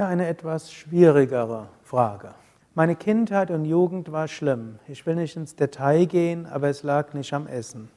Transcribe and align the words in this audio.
Hier 0.00 0.06
eine 0.06 0.28
etwas 0.28 0.72
schwierigere 0.72 1.68
Frage. 1.82 2.30
Meine 2.74 2.96
Kindheit 2.96 3.50
und 3.50 3.66
Jugend 3.66 4.10
war 4.10 4.28
schlimm. 4.28 4.78
Ich 4.88 5.04
will 5.04 5.14
nicht 5.14 5.36
ins 5.36 5.56
Detail 5.56 6.06
gehen, 6.06 6.46
aber 6.46 6.70
es 6.70 6.82
lag 6.82 7.12
nicht 7.12 7.34
am 7.34 7.46
Essen. 7.46 7.90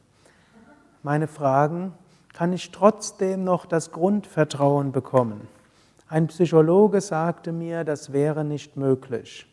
Meine 1.01 1.29
Fragen, 1.29 1.93
kann 2.33 2.51
ich 2.51 2.71
trotzdem 2.71 3.45
noch 3.45 3.65
das 3.65 3.93
Grundvertrauen 3.93 4.91
bekommen? 4.91 5.47
Ein 6.09 6.27
Psychologe 6.27 6.99
sagte 6.99 7.53
mir, 7.53 7.85
das 7.85 8.11
wäre 8.11 8.43
nicht 8.43 8.75
möglich. 8.75 9.47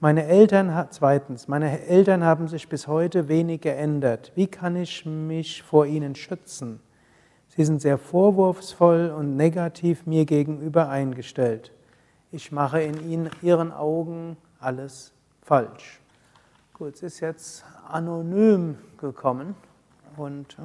Meine 0.00 0.24
Eltern, 0.24 0.86
zweitens, 0.88 1.48
meine 1.48 1.82
Eltern 1.86 2.24
haben 2.24 2.48
sich 2.48 2.70
bis 2.70 2.88
heute 2.88 3.28
wenig 3.28 3.60
geändert. 3.60 4.32
Wie 4.34 4.46
kann 4.46 4.74
ich 4.74 5.04
mich 5.04 5.62
vor 5.62 5.84
ihnen 5.84 6.14
schützen? 6.14 6.80
Sie 7.58 7.64
sind 7.64 7.82
sehr 7.82 7.98
vorwurfsvoll 7.98 9.10
und 9.10 9.36
negativ 9.36 10.06
mir 10.06 10.26
gegenüber 10.26 10.90
eingestellt. 10.90 11.72
Ich 12.30 12.52
mache 12.52 12.80
in 12.80 13.10
ihnen, 13.10 13.30
ihren 13.42 13.72
Augen 13.72 14.36
alles 14.60 15.12
falsch. 15.42 15.98
Gut, 16.72 16.94
es 16.94 17.02
ist 17.02 17.18
jetzt 17.18 17.64
anonym 17.88 18.78
gekommen 19.00 19.56
und 20.16 20.56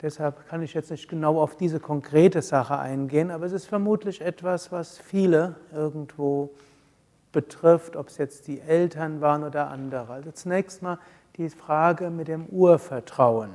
deshalb 0.00 0.48
kann 0.48 0.62
ich 0.62 0.72
jetzt 0.72 0.90
nicht 0.90 1.10
genau 1.10 1.38
auf 1.38 1.58
diese 1.58 1.78
konkrete 1.78 2.40
Sache 2.40 2.78
eingehen, 2.78 3.30
aber 3.30 3.44
es 3.44 3.52
ist 3.52 3.66
vermutlich 3.66 4.22
etwas, 4.22 4.72
was 4.72 4.96
viele 4.96 5.56
irgendwo 5.74 6.52
betrifft, 7.32 7.96
ob 7.96 8.08
es 8.08 8.16
jetzt 8.16 8.48
die 8.48 8.62
Eltern 8.62 9.20
waren 9.20 9.44
oder 9.44 9.68
andere. 9.68 10.10
Also 10.10 10.30
zunächst 10.30 10.80
mal 10.80 10.98
die 11.36 11.50
Frage 11.50 12.08
mit 12.08 12.28
dem 12.28 12.46
Urvertrauen. 12.46 13.50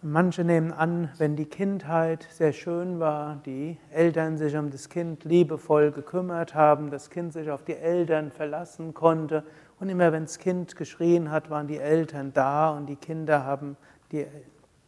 Manche 0.00 0.44
nehmen 0.44 0.70
an, 0.70 1.10
wenn 1.18 1.34
die 1.34 1.46
Kindheit 1.46 2.28
sehr 2.30 2.52
schön 2.52 3.00
war, 3.00 3.40
die 3.44 3.78
Eltern 3.90 4.38
sich 4.38 4.56
um 4.56 4.70
das 4.70 4.88
Kind 4.88 5.24
liebevoll 5.24 5.90
gekümmert 5.90 6.54
haben, 6.54 6.92
das 6.92 7.10
Kind 7.10 7.32
sich 7.32 7.50
auf 7.50 7.64
die 7.64 7.74
Eltern 7.74 8.30
verlassen 8.30 8.94
konnte 8.94 9.42
und 9.80 9.88
immer 9.88 10.12
wenn 10.12 10.22
das 10.22 10.38
Kind 10.38 10.76
geschrien 10.76 11.32
hat, 11.32 11.50
waren 11.50 11.66
die 11.66 11.78
Eltern 11.78 12.32
da 12.32 12.70
und 12.70 12.86
die 12.86 12.94
Kinder 12.94 13.44
haben, 13.44 13.76
die, 14.12 14.24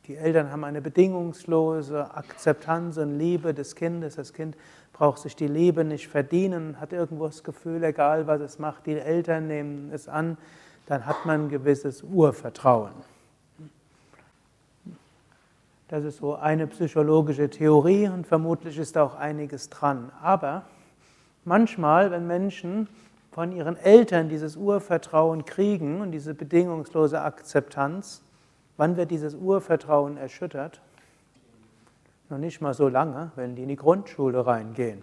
die 0.06 0.14
Eltern 0.14 0.52
haben 0.52 0.62
eine 0.62 0.80
bedingungslose 0.80 2.14
Akzeptanz 2.14 2.97
und 2.97 3.19
Liebe 3.19 3.52
des 3.52 3.74
Kindes. 3.74 4.14
Das 4.14 4.33
Kind 4.33 4.56
braucht 4.92 5.19
sich 5.19 5.34
die 5.34 5.48
Liebe 5.48 5.83
nicht 5.83 6.06
verdienen, 6.06 6.80
hat 6.80 6.92
irgendwo 6.92 7.27
das 7.27 7.42
Gefühl, 7.42 7.83
egal 7.83 8.28
was 8.28 8.41
es 8.42 8.61
macht, 8.61 8.86
die 8.86 8.97
Eltern 8.97 9.48
nehmen 9.48 9.91
es 9.92 10.08
an, 10.08 10.39
dann 10.86 11.05
hat 11.05 11.27
man 11.27 11.47
ein 11.47 11.48
gewisses 11.48 12.05
Urvertrauen. 12.05 13.09
Das 15.91 16.05
ist 16.05 16.19
so 16.19 16.36
eine 16.36 16.69
psychologische 16.69 17.50
Theorie 17.50 18.06
und 18.06 18.24
vermutlich 18.24 18.78
ist 18.78 18.94
da 18.94 19.02
auch 19.02 19.16
einiges 19.16 19.70
dran. 19.70 20.12
Aber 20.22 20.62
manchmal, 21.44 22.12
wenn 22.12 22.28
Menschen 22.28 22.88
von 23.33 23.50
ihren 23.50 23.77
Eltern 23.77 24.28
dieses 24.28 24.55
Urvertrauen 24.55 25.44
kriegen 25.44 26.00
und 26.00 26.12
diese 26.12 26.33
bedingungslose 26.33 27.20
Akzeptanz, 27.20 28.22
wann 28.77 28.96
wird 28.96 29.11
dieses 29.11 29.34
Urvertrauen 29.34 30.16
erschüttert? 30.16 30.80
Noch 32.28 32.38
nicht 32.38 32.61
mal 32.61 32.72
so 32.72 32.86
lange, 32.86 33.33
wenn 33.34 33.56
die 33.56 33.64
in 33.64 33.68
die 33.70 33.74
Grundschule 33.74 34.46
reingehen. 34.46 35.02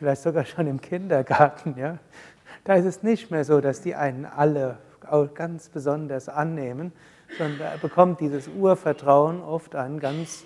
Vielleicht 0.00 0.22
sogar 0.22 0.44
schon 0.44 0.66
im 0.66 0.80
Kindergarten. 0.80 1.76
Ja? 1.78 1.98
Da 2.64 2.74
ist 2.74 2.86
es 2.86 3.04
nicht 3.04 3.30
mehr 3.30 3.44
so, 3.44 3.60
dass 3.60 3.80
die 3.80 3.94
einen 3.94 4.24
alle 4.24 4.76
ganz 5.34 5.68
besonders 5.68 6.28
annehmen, 6.28 6.90
sondern 7.38 7.80
bekommt 7.80 8.20
dieses 8.20 8.48
Urvertrauen 8.48 9.42
oft 9.42 9.74
einen 9.74 10.00
ganz 10.00 10.44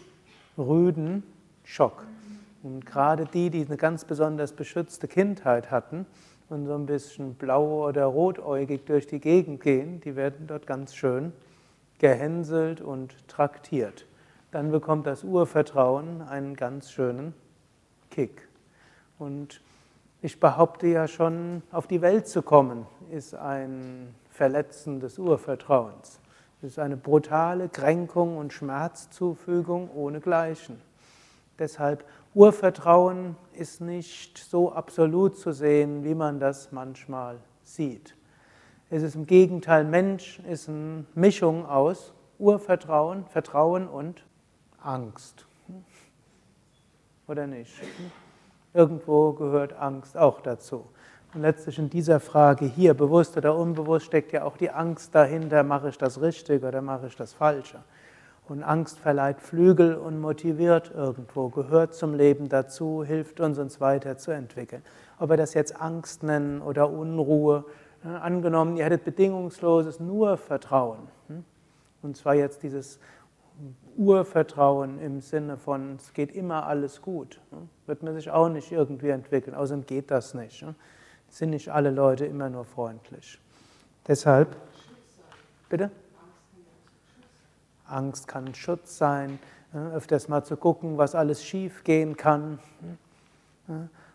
rüden 0.57 1.23
Schock. 1.65 2.05
Und 2.63 2.85
gerade 2.87 3.27
die, 3.27 3.51
die 3.51 3.65
eine 3.65 3.77
ganz 3.77 4.05
besonders 4.05 4.53
beschützte 4.53 5.07
Kindheit 5.07 5.71
hatten 5.71 6.07
und 6.49 6.67
so 6.67 6.75
ein 6.75 6.87
bisschen 6.87 7.35
blau 7.35 7.89
oder 7.89 8.05
rotäugig 8.07 8.85
durch 8.87 9.07
die 9.07 9.21
Gegend 9.21 9.61
gehen, 9.61 10.01
die 10.01 10.17
werden 10.17 10.47
dort 10.47 10.67
ganz 10.67 10.95
schön 10.95 11.33
gehänselt 11.99 12.81
und 12.81 13.29
traktiert. 13.29 14.07
Dann 14.51 14.71
bekommt 14.71 15.07
das 15.07 15.25
Urvertrauen 15.25 16.23
einen 16.23 16.57
ganz 16.57 16.91
schönen 16.91 17.35
Kick. 18.11 18.49
Und 19.19 19.61
ich 20.23 20.41
behaupte 20.41 20.87
ja 20.87 21.07
schon, 21.07 21.63
auf 21.71 21.87
die 21.87 22.01
Welt 22.01 22.27
zu 22.27 22.43
kommen, 22.43 22.87
ist 23.11 23.35
ein 23.35 24.15
Verletzen 24.31 25.01
des 25.01 25.19
Urvertrauens. 25.19 26.21
Es 26.61 26.71
ist 26.71 26.79
eine 26.81 26.97
brutale 26.97 27.69
Kränkung 27.69 28.37
und 28.37 28.53
Schmerzzufügung 28.53 29.91
ohnegleichen. 29.91 30.81
Deshalb 31.59 32.05
Urvertrauen 32.35 33.37
ist 33.53 33.81
nicht 33.81 34.39
so 34.39 34.73
absolut 34.73 35.39
zu 35.39 35.53
sehen, 35.53 36.03
wie 36.03 36.15
man 36.15 36.41
das 36.41 36.73
manchmal 36.73 37.39
sieht. 37.63 38.17
Es 38.91 39.03
ist 39.03 39.15
im 39.15 39.27
Gegenteil, 39.27 39.85
Mensch 39.85 40.41
ist 40.41 40.69
eine 40.69 41.05
Mischung 41.15 41.65
aus 41.67 42.13
Urvertrauen, 42.39 43.27
Vertrauen 43.27 43.87
und 43.87 44.25
Angst. 44.81 45.47
Oder 47.29 47.47
nicht? 47.47 47.75
Irgendwo 48.73 49.33
gehört 49.33 49.75
Angst 49.75 50.17
auch 50.17 50.41
dazu. 50.41 50.87
Und 51.35 51.43
letztlich 51.43 51.79
in 51.79 51.91
dieser 51.91 52.21
Frage 52.21 52.65
hier, 52.65 52.95
bewusst 52.95 53.37
oder 53.37 53.57
unbewusst, 53.57 54.07
steckt 54.07 54.33
ja 54.33 54.45
auch 54.45 54.57
die 54.57 54.71
Angst 54.71 55.15
dahinter, 55.15 55.63
mache 55.63 55.91
ich 55.91 55.99
das 55.99 56.21
Richtige 56.23 56.67
oder 56.67 56.81
mache 56.81 57.09
ich 57.09 57.17
das 57.17 57.35
Falsche. 57.35 57.79
Und 58.49 58.63
Angst 58.63 58.99
verleiht 58.99 59.43
Flügel 59.43 59.95
und 59.95 60.21
motiviert 60.21 60.91
irgendwo, 60.95 61.51
gehört 61.51 61.95
zum 61.95 62.15
Leben 62.15 62.49
dazu, 62.49 63.05
hilft 63.05 63.41
uns, 63.41 63.59
uns 63.59 63.79
weiterzuentwickeln. 63.79 64.83
Ob 65.19 65.29
wir 65.29 65.37
das 65.37 65.53
jetzt 65.53 65.79
Angst 65.79 66.23
nennen 66.23 66.63
oder 66.63 66.89
Unruhe, 66.89 67.67
äh, 68.05 68.09
angenommen, 68.09 68.77
ihr 68.77 68.85
hättet 68.85 69.05
bedingungsloses 69.05 70.01
nur 70.01 70.39
Vertrauen. 70.39 71.09
Hm? 71.27 71.45
Und 72.03 72.17
zwar 72.17 72.35
jetzt 72.35 72.63
dieses 72.63 72.99
Urvertrauen 73.97 74.99
im 75.01 75.21
Sinne 75.21 75.59
von, 75.59 75.97
es 75.97 76.15
geht 76.15 76.33
immer 76.33 76.67
alles 76.67 77.03
gut. 77.03 77.41
Hm? 77.51 77.69
Wird 77.87 78.03
man 78.03 78.15
sich 78.15 78.31
auch 78.31 78.49
nicht 78.49 78.73
irgendwie 78.73 79.11
entwickeln, 79.11 79.55
außerdem 79.55 79.85
geht 79.85 80.11
das 80.11 80.33
nicht. 80.33 80.65
Sind 81.31 81.51
nicht 81.51 81.69
alle 81.69 81.91
Leute 81.91 82.27
immer 82.27 82.49
nur 82.49 82.65
freundlich. 82.65 83.39
Deshalb, 84.07 84.57
bitte? 85.69 85.91
Angst 87.85 88.27
kann 88.29 88.55
Schutz 88.55 88.99
sein, 88.99 89.39
öfters 89.73 90.29
mal 90.29 90.45
zu 90.45 90.57
gucken, 90.57 90.99
was 90.99 91.15
alles 91.15 91.45
schief 91.45 91.85
gehen 91.85 92.17
kann 92.17 92.59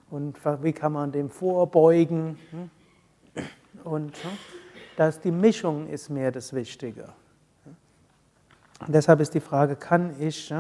und 0.10 0.38
wie 0.64 0.74
kann 0.74 0.94
man 0.94 1.12
dem 1.12 1.30
vorbeugen. 1.30 2.40
Und 3.84 4.18
das, 4.96 5.20
die 5.20 5.32
Mischung 5.32 5.88
ist 5.88 6.10
mehr 6.10 6.32
das 6.32 6.54
Wichtige. 6.54 7.10
Und 8.80 8.94
deshalb 8.94 9.20
ist 9.22 9.34
die 9.34 9.40
Frage, 9.40 9.76
kann 9.76 10.20
ich 10.20 10.54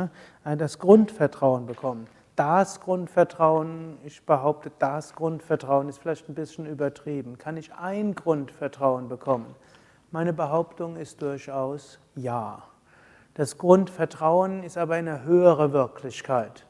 das 0.43 0.79
Grundvertrauen 0.79 1.65
bekommen? 1.65 2.07
Das 2.35 2.79
Grundvertrauen, 2.79 3.97
ich 4.03 4.25
behaupte, 4.25 4.71
das 4.79 5.13
Grundvertrauen 5.15 5.89
ist 5.89 5.99
vielleicht 5.99 6.29
ein 6.29 6.35
bisschen 6.35 6.65
übertrieben. 6.65 7.37
Kann 7.37 7.57
ich 7.57 7.73
ein 7.73 8.15
Grundvertrauen 8.15 9.07
bekommen? 9.07 9.55
Meine 10.11 10.33
Behauptung 10.33 10.95
ist 10.95 11.21
durchaus 11.21 11.99
ja. 12.15 12.63
Das 13.35 13.57
Grundvertrauen 13.57 14.63
ist 14.63 14.77
aber 14.77 14.95
eine 14.95 15.23
höhere 15.23 15.73
Wirklichkeit. 15.73 16.65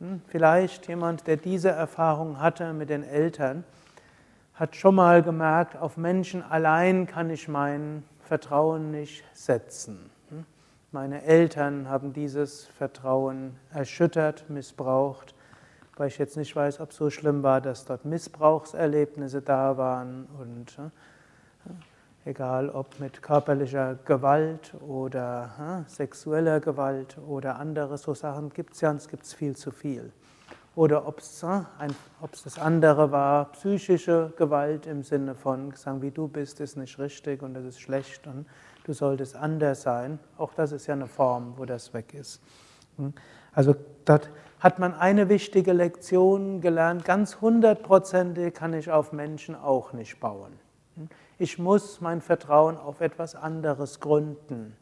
Hm, 0.00 0.22
vielleicht 0.26 0.88
jemand, 0.88 1.26
der 1.26 1.36
diese 1.36 1.70
Erfahrung 1.70 2.40
hatte 2.40 2.72
mit 2.72 2.90
den 2.90 3.02
Eltern, 3.02 3.64
hat 4.54 4.76
schon 4.76 4.94
mal 4.94 5.22
gemerkt, 5.22 5.76
auf 5.76 5.96
Menschen 5.96 6.42
allein 6.42 7.06
kann 7.06 7.28
ich 7.28 7.48
mein 7.48 8.02
Vertrauen 8.20 8.90
nicht 8.90 9.24
setzen. 9.34 10.10
Meine 10.96 11.24
Eltern 11.24 11.90
haben 11.90 12.14
dieses 12.14 12.64
Vertrauen 12.64 13.54
erschüttert, 13.70 14.48
missbraucht, 14.48 15.34
weil 15.98 16.08
ich 16.08 16.16
jetzt 16.16 16.38
nicht 16.38 16.56
weiß, 16.56 16.80
ob 16.80 16.90
es 16.90 16.96
so 16.96 17.10
schlimm 17.10 17.42
war, 17.42 17.60
dass 17.60 17.84
dort 17.84 18.06
Missbrauchserlebnisse 18.06 19.42
da 19.42 19.76
waren 19.76 20.26
und 20.40 20.78
äh, 20.78 22.30
egal 22.30 22.70
ob 22.70 22.98
mit 22.98 23.20
körperlicher 23.20 23.98
Gewalt 24.06 24.72
oder 24.88 25.84
äh, 25.86 25.90
sexueller 25.90 26.60
Gewalt 26.60 27.18
oder 27.28 27.58
andere 27.58 27.98
so 27.98 28.14
Sachen 28.14 28.48
gibt 28.48 28.72
es 28.72 28.80
ja, 28.80 28.90
es 28.94 29.06
gibt 29.06 29.26
viel 29.26 29.54
zu 29.54 29.72
viel. 29.72 30.10
Oder 30.76 31.06
ob 31.06 31.18
es 31.18 31.42
äh, 31.42 31.60
das 32.42 32.58
andere 32.58 33.12
war, 33.12 33.52
psychische 33.52 34.32
Gewalt 34.38 34.86
im 34.86 35.02
Sinne 35.02 35.34
von 35.34 35.72
sagen, 35.72 36.00
wie 36.00 36.10
du 36.10 36.26
bist, 36.26 36.58
ist 36.60 36.78
nicht 36.78 36.98
richtig 36.98 37.42
und 37.42 37.52
das 37.52 37.66
ist 37.66 37.80
schlecht 37.82 38.26
und 38.26 38.46
du 38.86 38.92
solltest 38.92 39.34
anders 39.34 39.82
sein. 39.82 40.18
Auch 40.38 40.54
das 40.54 40.72
ist 40.72 40.86
ja 40.86 40.94
eine 40.94 41.08
Form, 41.08 41.54
wo 41.56 41.64
das 41.64 41.92
weg 41.92 42.14
ist. 42.14 42.40
Hm? 42.96 43.12
Also 43.52 43.74
dort 44.04 44.30
hat 44.60 44.78
man 44.78 44.94
eine 44.94 45.28
wichtige 45.28 45.72
Lektion 45.72 46.60
gelernt, 46.60 47.04
ganz 47.04 47.40
hundertprozentig 47.40 48.54
kann 48.54 48.72
ich 48.72 48.90
auf 48.90 49.12
Menschen 49.12 49.54
auch 49.54 49.92
nicht 49.92 50.20
bauen. 50.20 50.52
Hm? 50.94 51.08
Ich 51.38 51.58
muss 51.58 52.00
mein 52.00 52.20
Vertrauen 52.20 52.76
auf 52.76 53.00
etwas 53.00 53.34
anderes 53.34 54.00
gründen. 54.00 54.76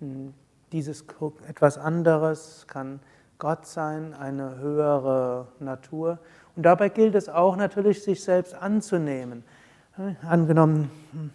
Hm? 0.00 0.32
Dieses 0.72 1.04
etwas 1.46 1.76
anderes 1.78 2.66
kann 2.66 3.00
Gottsein, 3.38 4.14
eine 4.14 4.56
höhere 4.56 5.48
Natur. 5.60 6.18
Und 6.56 6.64
dabei 6.64 6.88
gilt 6.88 7.14
es 7.14 7.28
auch 7.28 7.56
natürlich, 7.56 8.02
sich 8.02 8.24
selbst 8.24 8.54
anzunehmen. 8.54 9.44
Angenommen, 10.26 10.90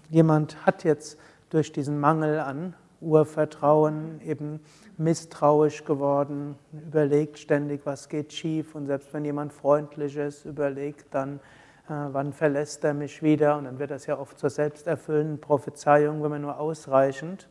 jemand 0.10 0.66
hat 0.66 0.84
jetzt 0.84 1.18
durch 1.50 1.72
diesen 1.72 2.00
Mangel 2.00 2.40
an 2.40 2.76
Urvertrauen 3.02 4.20
eben 4.22 4.60
misstrauisch 4.98 5.86
geworden, 5.86 6.56
überlegt 6.74 7.40
ständig, 7.40 7.86
was 7.86 8.10
geht 8.10 8.34
schief 8.34 8.76
und 8.76 8.88
selbst 8.88 9.14
wenn 9.14 9.24
jemand 9.24 9.54
freundlich 9.54 10.18
ist, 10.18 10.46
überlegt 10.46 11.14
dann, 11.14 11.40
äh, 11.88 11.94
wann 12.12 12.34
verlässt 12.34 12.84
er 12.84 12.94
mich 12.94 13.24
wieder 13.24 13.58
und 13.58 13.66
dann 13.66 13.80
wird 13.80 13.92
das 13.92 14.06
ja 14.06 14.20
oft 14.20 14.38
zur 14.38 14.50
selbsterfüllenden 14.50 15.40
Prophezeiung, 15.40 16.22
wenn 16.24 16.32
man 16.32 16.42
nur 16.42 16.60
ausreichend 16.60 17.48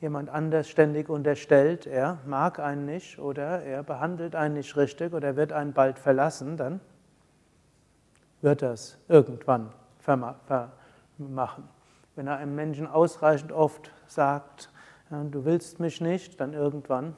jemand 0.00 0.28
anders 0.28 0.68
ständig 0.68 1.08
unterstellt, 1.08 1.86
er 1.86 2.18
mag 2.26 2.58
einen 2.58 2.84
nicht 2.84 3.18
oder 3.18 3.62
er 3.62 3.82
behandelt 3.82 4.34
einen 4.34 4.54
nicht 4.54 4.76
richtig 4.76 5.14
oder 5.14 5.28
er 5.28 5.36
wird 5.36 5.52
einen 5.52 5.72
bald 5.72 5.98
verlassen, 5.98 6.56
dann 6.56 6.80
wird 8.42 8.60
das 8.60 8.98
irgendwann 9.08 9.70
machen. 11.18 11.75
Wenn 12.16 12.26
er 12.26 12.38
einem 12.38 12.54
Menschen 12.54 12.86
ausreichend 12.86 13.52
oft 13.52 13.92
sagt, 14.06 14.70
du 15.10 15.44
willst 15.44 15.80
mich 15.80 16.00
nicht, 16.00 16.40
dann 16.40 16.54
irgendwann 16.54 17.14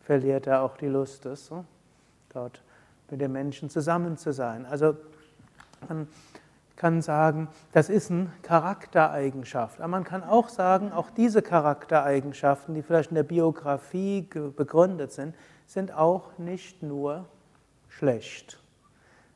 verliert 0.00 0.46
er 0.46 0.62
auch 0.62 0.76
die 0.76 0.86
Lust, 0.86 1.24
es, 1.24 1.50
dort 2.32 2.62
mit 3.10 3.20
den 3.20 3.32
Menschen 3.32 3.70
zusammen 3.70 4.18
zu 4.18 4.32
sein. 4.32 4.66
Also 4.66 4.96
man 5.88 6.08
kann 6.76 7.00
sagen, 7.00 7.48
das 7.72 7.88
ist 7.88 8.10
eine 8.10 8.30
Charaktereigenschaft. 8.42 9.80
Aber 9.80 9.88
man 9.88 10.04
kann 10.04 10.22
auch 10.22 10.50
sagen, 10.50 10.92
auch 10.92 11.08
diese 11.10 11.40
Charaktereigenschaften, 11.40 12.74
die 12.74 12.82
vielleicht 12.82 13.10
in 13.10 13.14
der 13.14 13.22
Biografie 13.22 14.28
begründet 14.56 15.12
sind, 15.12 15.34
sind 15.66 15.94
auch 15.94 16.36
nicht 16.36 16.82
nur 16.82 17.24
schlecht, 17.88 18.60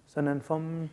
sondern 0.07 0.43
vom 0.43 0.91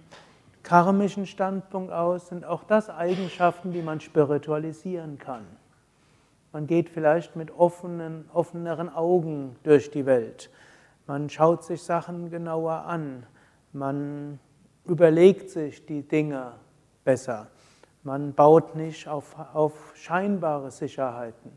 karmischen 0.66 1.26
Standpunkt 1.28 1.94
aus 1.94 2.28
sind 2.28 2.44
auch 2.44 2.64
das 2.64 2.90
Eigenschaften, 2.90 3.72
die 3.72 3.84
man 3.84 4.02
spiritualisieren 4.02 5.18
kann. 5.18 5.46
Man 6.52 6.68
geht 6.68 6.90
vielleicht 6.90 7.36
mit 7.36 7.52
offenen, 7.58 8.30
offeneren 8.34 8.94
Augen 8.94 9.56
durch 9.64 9.92
die 9.92 10.06
Welt. 10.06 10.50
Man 11.08 11.30
schaut 11.30 11.64
sich 11.64 11.84
Sachen 11.84 12.32
genauer 12.32 12.86
an. 12.86 13.26
Man 13.74 14.40
überlegt 14.86 15.52
sich 15.52 15.86
die 15.86 16.02
Dinge 16.02 16.54
besser. 17.04 17.48
Man 18.04 18.34
baut 18.34 18.76
nicht 18.76 19.08
auf, 19.08 19.36
auf 19.54 19.94
scheinbare 19.96 20.72
Sicherheiten. 20.72 21.52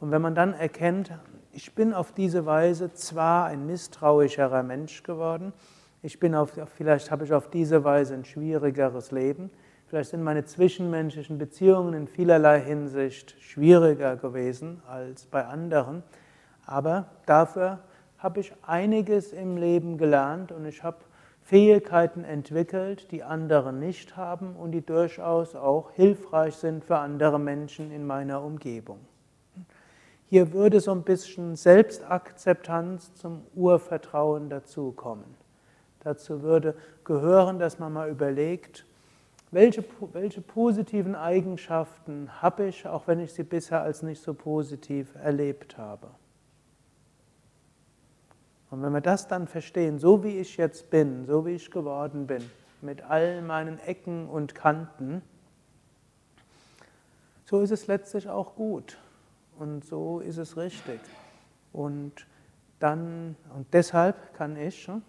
Und 0.00 0.10
wenn 0.10 0.22
man 0.22 0.34
dann 0.34 0.52
erkennt, 0.52 1.12
ich 1.52 1.74
bin 1.74 1.94
auf 1.94 2.12
diese 2.12 2.44
Weise 2.44 2.92
zwar 2.92 3.46
ein 3.46 3.66
misstrauischerer 3.66 4.62
Mensch 4.62 5.02
geworden, 5.04 5.52
ich 6.02 6.20
bin 6.20 6.34
auf, 6.34 6.52
vielleicht 6.76 7.10
habe 7.10 7.24
ich 7.24 7.32
auf 7.32 7.50
diese 7.50 7.82
Weise 7.84 8.14
ein 8.14 8.24
schwierigeres 8.24 9.10
Leben. 9.10 9.50
Vielleicht 9.86 10.10
sind 10.10 10.22
meine 10.22 10.44
zwischenmenschlichen 10.44 11.38
Beziehungen 11.38 11.94
in 11.94 12.06
vielerlei 12.06 12.60
Hinsicht 12.60 13.34
schwieriger 13.40 14.16
gewesen 14.16 14.82
als 14.86 15.26
bei 15.26 15.44
anderen. 15.44 16.02
Aber 16.66 17.06
dafür 17.26 17.80
habe 18.18 18.40
ich 18.40 18.52
einiges 18.62 19.32
im 19.32 19.56
Leben 19.56 19.96
gelernt 19.96 20.52
und 20.52 20.66
ich 20.66 20.82
habe 20.82 20.98
Fähigkeiten 21.40 22.24
entwickelt, 22.24 23.10
die 23.10 23.22
andere 23.22 23.72
nicht 23.72 24.16
haben 24.16 24.54
und 24.54 24.72
die 24.72 24.84
durchaus 24.84 25.54
auch 25.54 25.90
hilfreich 25.92 26.56
sind 26.56 26.84
für 26.84 26.98
andere 26.98 27.40
Menschen 27.40 27.90
in 27.90 28.06
meiner 28.06 28.42
Umgebung. 28.42 28.98
Hier 30.26 30.52
würde 30.52 30.80
so 30.80 30.90
ein 30.92 31.04
bisschen 31.04 31.56
Selbstakzeptanz 31.56 33.14
zum 33.14 33.46
Urvertrauen 33.54 34.50
dazukommen. 34.50 35.47
Dazu 36.00 36.42
würde 36.42 36.74
gehören, 37.04 37.58
dass 37.58 37.78
man 37.78 37.92
mal 37.92 38.08
überlegt, 38.08 38.84
welche, 39.50 39.84
welche 40.12 40.40
positiven 40.40 41.14
Eigenschaften 41.14 42.28
habe 42.42 42.66
ich, 42.66 42.86
auch 42.86 43.06
wenn 43.06 43.18
ich 43.18 43.32
sie 43.32 43.44
bisher 43.44 43.82
als 43.82 44.02
nicht 44.02 44.22
so 44.22 44.34
positiv 44.34 45.14
erlebt 45.14 45.78
habe. 45.78 46.08
Und 48.70 48.82
wenn 48.82 48.92
wir 48.92 49.00
das 49.00 49.26
dann 49.26 49.46
verstehen, 49.46 49.98
so 49.98 50.22
wie 50.22 50.38
ich 50.38 50.58
jetzt 50.58 50.90
bin, 50.90 51.24
so 51.26 51.46
wie 51.46 51.52
ich 51.52 51.70
geworden 51.70 52.26
bin, 52.26 52.42
mit 52.82 53.02
all 53.02 53.40
meinen 53.40 53.78
Ecken 53.80 54.28
und 54.28 54.54
Kanten, 54.54 55.22
so 57.46 57.62
ist 57.62 57.70
es 57.70 57.86
letztlich 57.86 58.28
auch 58.28 58.54
gut 58.56 58.98
und 59.58 59.84
so 59.84 60.20
ist 60.20 60.36
es 60.36 60.58
richtig. 60.58 61.00
Und 61.72 62.26
dann, 62.78 63.36
und 63.56 63.72
deshalb 63.72 64.34
kann 64.34 64.56
ich 64.56 64.86
hm, 64.86 65.02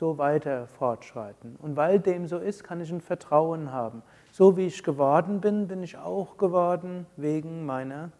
so 0.00 0.16
weiter 0.16 0.66
fortschreiten. 0.66 1.56
Und 1.56 1.76
weil 1.76 2.00
dem 2.00 2.26
so 2.26 2.38
ist, 2.38 2.64
kann 2.64 2.80
ich 2.80 2.90
ein 2.90 3.02
Vertrauen 3.02 3.70
haben. 3.70 4.02
So 4.32 4.56
wie 4.56 4.66
ich 4.66 4.82
geworden 4.82 5.42
bin, 5.42 5.68
bin 5.68 5.82
ich 5.82 5.98
auch 5.98 6.38
geworden 6.38 7.06
wegen 7.18 7.66
meiner 7.66 8.10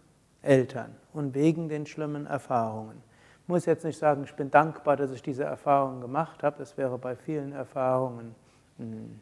Eltern 0.42 0.94
und 1.14 1.34
wegen 1.34 1.70
den 1.70 1.86
schlimmen 1.86 2.26
Erfahrungen. 2.26 3.02
Ich 3.42 3.48
muss 3.48 3.64
jetzt 3.64 3.84
nicht 3.84 3.98
sagen, 3.98 4.24
ich 4.24 4.34
bin 4.34 4.50
dankbar, 4.50 4.96
dass 4.96 5.10
ich 5.10 5.22
diese 5.22 5.44
Erfahrungen 5.44 6.02
gemacht 6.02 6.42
habe. 6.42 6.58
Das 6.58 6.76
wäre 6.76 6.98
bei 6.98 7.16
vielen 7.16 7.52
Erfahrungen 7.52 8.34
hm, 8.76 9.18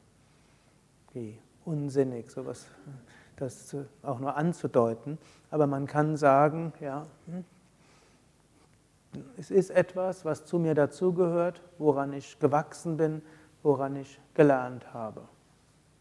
wie 1.12 1.38
unsinnig, 1.64 2.28
sowas 2.28 2.66
das 3.36 3.76
auch 4.02 4.18
nur 4.18 4.36
anzudeuten. 4.36 5.16
Aber 5.52 5.68
man 5.68 5.86
kann 5.86 6.16
sagen, 6.16 6.72
ja, 6.80 7.06
hm, 7.26 7.44
es 9.36 9.50
ist 9.50 9.70
etwas, 9.70 10.24
was 10.24 10.44
zu 10.44 10.58
mir 10.58 10.74
dazugehört, 10.74 11.62
woran 11.78 12.12
ich 12.12 12.38
gewachsen 12.38 12.96
bin, 12.96 13.22
woran 13.62 13.96
ich 13.96 14.20
gelernt 14.34 14.92
habe. 14.92 15.22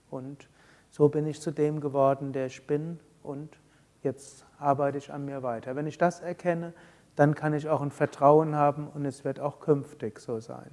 Und 0.10 0.50
so 0.90 1.10
bin 1.10 1.26
ich 1.26 1.42
zu 1.42 1.52
dem 1.52 1.82
geworden, 1.82 2.34
der 2.34 2.48
ich 2.48 2.66
bin 2.66 3.00
und 3.24 3.60
jetzt 4.04 4.46
arbeite 4.60 4.98
ich 4.98 5.12
an 5.12 5.26
mir 5.26 5.44
weiter. 5.44 5.76
Wenn 5.76 5.88
ich 5.88 5.98
das 5.98 6.22
erkenne, 6.22 6.74
dann 7.16 7.36
kann 7.36 7.54
ich 7.54 7.68
auch 7.68 7.82
ein 7.82 7.92
Vertrauen 7.92 8.56
haben 8.56 8.88
und 8.88 9.06
es 9.06 9.26
wird 9.26 9.40
auch 9.40 9.60
künftig 9.60 10.20
so 10.20 10.40
sein. 10.40 10.70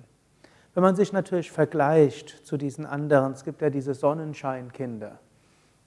Wenn 0.75 0.83
man 0.83 0.97
sich 0.97 1.13
natürlich 1.13 1.53
vergleicht 1.53 2.29
zu 2.29 2.57
diesen 2.57 2.85
anderen, 2.85 3.33
es 3.33 3.45
gibt 3.45 3.63
ja 3.63 3.71
diese 3.71 3.95
Sonnenscheinkinder, 3.95 5.21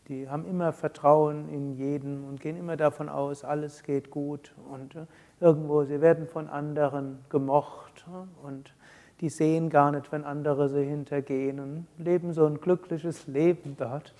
die 0.07 0.29
haben 0.29 0.45
immer 0.45 0.71
Vertrauen 0.71 1.49
in 1.49 1.73
jeden 1.73 2.23
und 2.23 2.39
gehen 2.39 2.57
immer 2.57 2.77
davon 2.77 3.09
aus, 3.09 3.43
alles 3.43 3.83
geht 3.83 4.09
gut 4.09 4.53
und 4.71 4.95
äh, 4.95 5.05
irgendwo, 5.39 5.83
sie 5.83 6.01
werden 6.01 6.27
von 6.27 6.47
anderen 6.47 7.19
gemocht 7.29 8.05
und 8.43 8.73
die 9.19 9.29
sehen 9.29 9.69
gar 9.69 9.91
nicht, 9.91 10.11
wenn 10.11 10.23
andere 10.23 10.69
sie 10.69 10.83
hintergehen 10.83 11.59
und 11.59 11.87
leben 11.97 12.33
so 12.33 12.45
ein 12.45 12.61
glückliches 12.61 13.27
Leben 13.27 13.75
dort. 13.77 14.13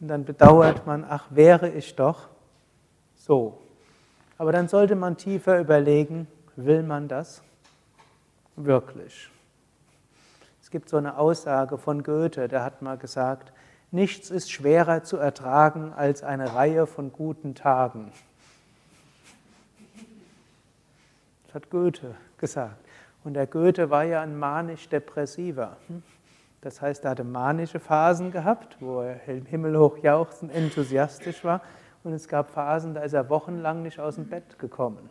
Und 0.00 0.08
dann 0.08 0.24
bedauert 0.24 0.86
man, 0.86 1.04
ach, 1.08 1.26
wäre 1.30 1.70
ich 1.70 1.96
doch 1.96 2.28
so. 3.14 3.58
Aber 4.36 4.52
dann 4.52 4.68
sollte 4.68 4.94
man 4.94 5.16
tiefer 5.16 5.58
überlegen, 5.58 6.26
will 6.56 6.82
man 6.82 7.08
das 7.08 7.42
wirklich? 8.56 9.30
Es 10.60 10.70
gibt 10.70 10.88
so 10.88 10.98
eine 10.98 11.16
Aussage 11.16 11.78
von 11.78 12.02
Goethe, 12.02 12.48
der 12.48 12.62
hat 12.62 12.82
mal 12.82 12.98
gesagt, 12.98 13.52
Nichts 13.92 14.30
ist 14.30 14.50
schwerer 14.50 15.04
zu 15.04 15.18
ertragen 15.18 15.92
als 15.92 16.22
eine 16.22 16.54
Reihe 16.54 16.86
von 16.86 17.12
guten 17.12 17.54
Tagen. 17.54 18.10
Das 21.44 21.54
hat 21.56 21.70
Goethe 21.70 22.14
gesagt. 22.38 22.82
Und 23.22 23.34
der 23.34 23.46
Goethe 23.46 23.90
war 23.90 24.04
ja 24.04 24.22
ein 24.22 24.38
manisch-depressiver. 24.38 25.76
Das 26.62 26.80
heißt, 26.80 27.04
er 27.04 27.10
hatte 27.10 27.24
manische 27.24 27.80
Phasen 27.80 28.32
gehabt, 28.32 28.78
wo 28.80 29.02
er 29.02 29.14
himmelhoch 29.14 29.98
jauchzend 29.98 30.54
enthusiastisch 30.54 31.44
war. 31.44 31.60
Und 32.02 32.14
es 32.14 32.28
gab 32.28 32.50
Phasen, 32.50 32.94
da 32.94 33.02
ist 33.02 33.12
er 33.12 33.28
wochenlang 33.28 33.82
nicht 33.82 34.00
aus 34.00 34.14
dem 34.14 34.26
Bett 34.26 34.58
gekommen. 34.58 35.10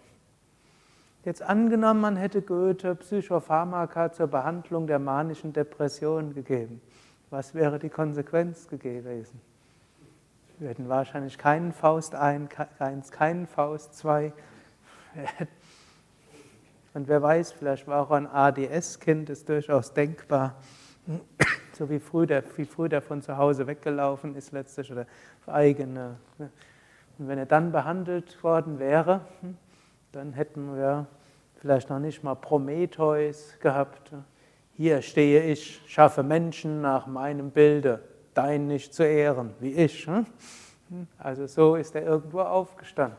Jetzt 1.23 1.43
angenommen, 1.43 2.01
man 2.01 2.15
hätte 2.15 2.41
Goethe 2.41 2.95
Psychopharmaka 2.95 4.11
zur 4.11 4.25
Behandlung 4.25 4.88
der 4.88 4.97
manischen 4.97 5.53
Depression 5.53 6.33
gegeben. 6.33 6.81
Was 7.31 7.55
wäre 7.55 7.79
die 7.79 7.89
Konsequenz 7.89 8.67
gewesen? 8.67 9.39
Wir 10.59 10.67
hätten 10.67 10.89
wahrscheinlich 10.89 11.38
keinen 11.38 11.71
Faust 11.71 12.13
1, 12.13 12.50
keinen 13.09 13.47
Faust 13.47 13.93
2. 13.95 14.33
Und 16.93 17.07
wer 17.07 17.21
weiß, 17.21 17.53
vielleicht 17.53 17.88
war 17.88 18.01
auch 18.01 18.11
ein 18.11 18.27
ADS-Kind, 18.27 19.29
ist 19.29 19.47
durchaus 19.47 19.93
denkbar, 19.93 20.55
so 21.71 21.89
wie 21.89 22.00
früh, 22.00 22.27
der, 22.27 22.43
wie 22.57 22.65
früh 22.65 22.89
der 22.89 23.01
von 23.01 23.21
zu 23.21 23.38
Hause 23.38 23.65
weggelaufen 23.65 24.35
ist 24.35 24.51
letztlich 24.51 24.91
oder 24.91 25.05
eigene. 25.47 26.17
Und 26.38 27.29
wenn 27.29 27.38
er 27.38 27.45
dann 27.45 27.71
behandelt 27.71 28.43
worden 28.43 28.77
wäre, 28.77 29.21
dann 30.11 30.33
hätten 30.33 30.75
wir 30.75 31.07
vielleicht 31.55 31.89
noch 31.89 32.00
nicht 32.00 32.25
mal 32.25 32.35
Prometheus 32.35 33.57
gehabt, 33.61 34.11
hier 34.75 35.01
stehe 35.01 35.44
ich, 35.44 35.82
schaffe 35.88 36.24
Menschen 36.24 36.82
nach 36.82 37.08
meinem 37.08 37.51
Bilde, 37.51 38.01
dein 38.34 38.68
nicht 38.68 38.94
zu 38.94 39.04
ehren, 39.04 39.54
wie 39.60 39.74
ich. 39.74 40.08
Hm? 40.08 40.25
Also 41.18 41.48
so 41.48 41.75
ist 41.75 41.96
er 41.96 42.04
irgendwo 42.04 42.42
aufgestanden. 42.42 43.18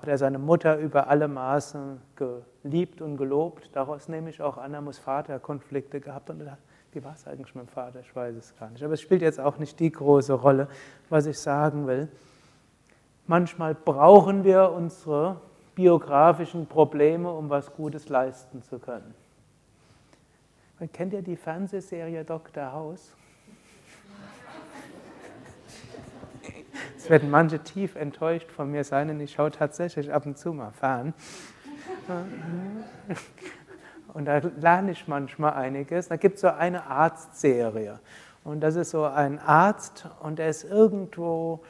hat 0.00 0.08
er 0.08 0.18
seine 0.18 0.38
Mutter 0.38 0.78
über 0.78 1.08
alle 1.08 1.28
Maßen 1.28 2.00
geliebt 2.16 3.00
und 3.00 3.16
gelobt. 3.16 3.70
Daraus 3.72 4.08
nehme 4.08 4.30
ich 4.30 4.40
auch 4.40 4.56
an, 4.56 4.74
er 4.74 4.80
muss 4.80 4.98
Vaterkonflikte 4.98 6.00
gehabt 6.00 6.30
und 6.30 6.42
wie 6.92 7.04
war 7.04 7.14
es 7.14 7.26
eigentlich 7.26 7.54
mit 7.54 7.66
dem 7.66 7.68
Vater? 7.68 8.00
Ich 8.00 8.14
weiß 8.14 8.34
es 8.36 8.56
gar 8.58 8.70
nicht. 8.70 8.82
Aber 8.82 8.94
es 8.94 9.00
spielt 9.00 9.22
jetzt 9.22 9.40
auch 9.40 9.58
nicht 9.58 9.78
die 9.80 9.92
große 9.92 10.32
Rolle, 10.32 10.68
was 11.10 11.26
ich 11.26 11.38
sagen 11.38 11.86
will. 11.86 12.08
Manchmal 13.26 13.74
brauchen 13.74 14.44
wir 14.44 14.70
unsere 14.70 15.40
biografischen 15.78 16.66
Probleme, 16.66 17.30
um 17.30 17.50
was 17.50 17.72
Gutes 17.72 18.08
leisten 18.08 18.64
zu 18.64 18.80
können. 18.80 19.14
Kennt 20.92 21.12
ihr 21.12 21.22
die 21.22 21.36
Fernsehserie 21.36 22.24
Dr. 22.24 22.72
House? 22.72 23.14
Es 26.96 27.08
werden 27.08 27.30
manche 27.30 27.60
tief 27.60 27.94
enttäuscht 27.94 28.50
von 28.50 28.72
mir 28.72 28.82
sein, 28.82 29.06
denn 29.06 29.20
ich 29.20 29.34
schaue 29.34 29.52
tatsächlich 29.52 30.12
ab 30.12 30.26
und 30.26 30.36
zu 30.36 30.52
mal 30.52 30.72
fern. 30.72 31.14
Und 34.14 34.24
da 34.24 34.38
lerne 34.38 34.90
ich 34.90 35.06
manchmal 35.06 35.52
einiges. 35.52 36.08
Da 36.08 36.16
gibt 36.16 36.34
es 36.34 36.40
so 36.40 36.48
eine 36.48 36.86
Arztserie. 36.86 38.00
Und 38.42 38.62
das 38.62 38.74
ist 38.74 38.90
so 38.90 39.04
ein 39.04 39.38
Arzt 39.38 40.08
und 40.22 40.40
der 40.40 40.48
ist 40.48 40.64
irgendwo, 40.64 41.62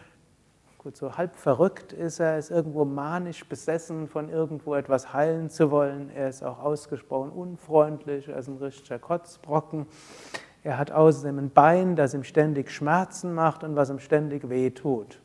so 0.97 1.16
halb 1.16 1.37
verrückt 1.37 1.92
ist 1.92 2.21
er, 2.21 2.38
ist 2.38 2.50
irgendwo 2.50 2.85
manisch 2.85 3.47
besessen 3.49 4.09
von 4.09 4.28
irgendwo 4.28 4.75
etwas 4.75 5.12
heilen 5.12 5.50
zu 5.50 5.71
wollen. 5.71 6.11
Er 6.14 6.28
ist 6.28 6.42
auch 6.42 6.61
ausgesprochen 6.61 7.30
unfreundlich, 7.30 8.28
er 8.28 8.38
ist 8.38 8.49
ein 8.49 8.57
richtiger 8.57 8.99
Kotzbrocken. 8.99 9.87
Er 10.62 10.78
hat 10.78 10.90
außerdem 10.90 11.38
ein 11.38 11.50
Bein, 11.50 11.97
das 11.97 12.14
ihm 12.14 12.25
ständig 12.25 12.71
Schmerzen 12.71 13.35
macht 13.35 13.64
und 13.64 13.76
was 13.76 13.90
ihm 13.90 13.99
ständig 13.99 14.49
weh 14.49 14.71
tut. 14.71 15.21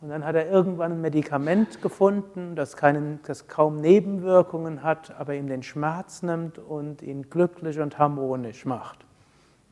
Und 0.00 0.10
dann 0.10 0.24
hat 0.24 0.36
er 0.36 0.48
irgendwann 0.50 0.92
ein 0.92 1.00
Medikament 1.00 1.80
gefunden, 1.80 2.54
das, 2.54 2.76
keinen, 2.76 3.20
das 3.26 3.48
kaum 3.48 3.80
Nebenwirkungen 3.80 4.82
hat, 4.82 5.18
aber 5.18 5.34
ihm 5.34 5.46
den 5.46 5.62
Schmerz 5.62 6.22
nimmt 6.22 6.58
und 6.58 7.02
ihn 7.02 7.30
glücklich 7.30 7.80
und 7.80 7.98
harmonisch 7.98 8.66
macht. 8.66 9.06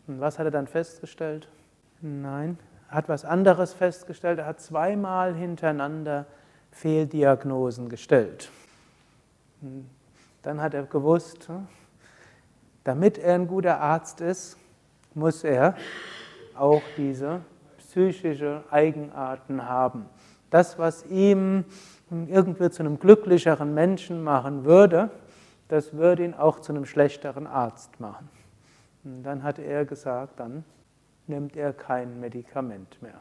Und 0.06 0.20
was 0.20 0.38
hat 0.38 0.46
er 0.46 0.50
dann 0.50 0.66
festgestellt? 0.66 1.48
Nein, 2.00 2.58
hat 2.94 3.08
was 3.08 3.24
anderes 3.24 3.72
festgestellt. 3.72 4.38
Er 4.38 4.46
hat 4.46 4.60
zweimal 4.60 5.34
hintereinander 5.34 6.26
Fehldiagnosen 6.70 7.88
gestellt. 7.88 8.50
Dann 10.42 10.60
hat 10.60 10.74
er 10.74 10.84
gewusst, 10.84 11.48
damit 12.84 13.18
er 13.18 13.34
ein 13.34 13.48
guter 13.48 13.80
Arzt 13.80 14.20
ist, 14.20 14.56
muss 15.14 15.42
er 15.42 15.74
auch 16.56 16.82
diese 16.96 17.40
psychische 17.78 18.62
Eigenarten 18.70 19.68
haben. 19.68 20.06
Das, 20.50 20.78
was 20.78 21.04
ihm 21.06 21.64
irgendwie 22.10 22.70
zu 22.70 22.82
einem 22.82 22.98
glücklicheren 22.98 23.74
Menschen 23.74 24.22
machen 24.22 24.64
würde, 24.64 25.10
das 25.68 25.94
würde 25.94 26.24
ihn 26.24 26.34
auch 26.34 26.60
zu 26.60 26.72
einem 26.72 26.84
schlechteren 26.84 27.46
Arzt 27.46 27.98
machen. 27.98 28.28
Und 29.02 29.22
dann 29.22 29.42
hat 29.42 29.58
er 29.58 29.84
gesagt, 29.84 30.38
dann 30.38 30.64
nimmt 31.26 31.56
er 31.56 31.72
kein 31.72 32.20
Medikament 32.20 33.00
mehr. 33.02 33.20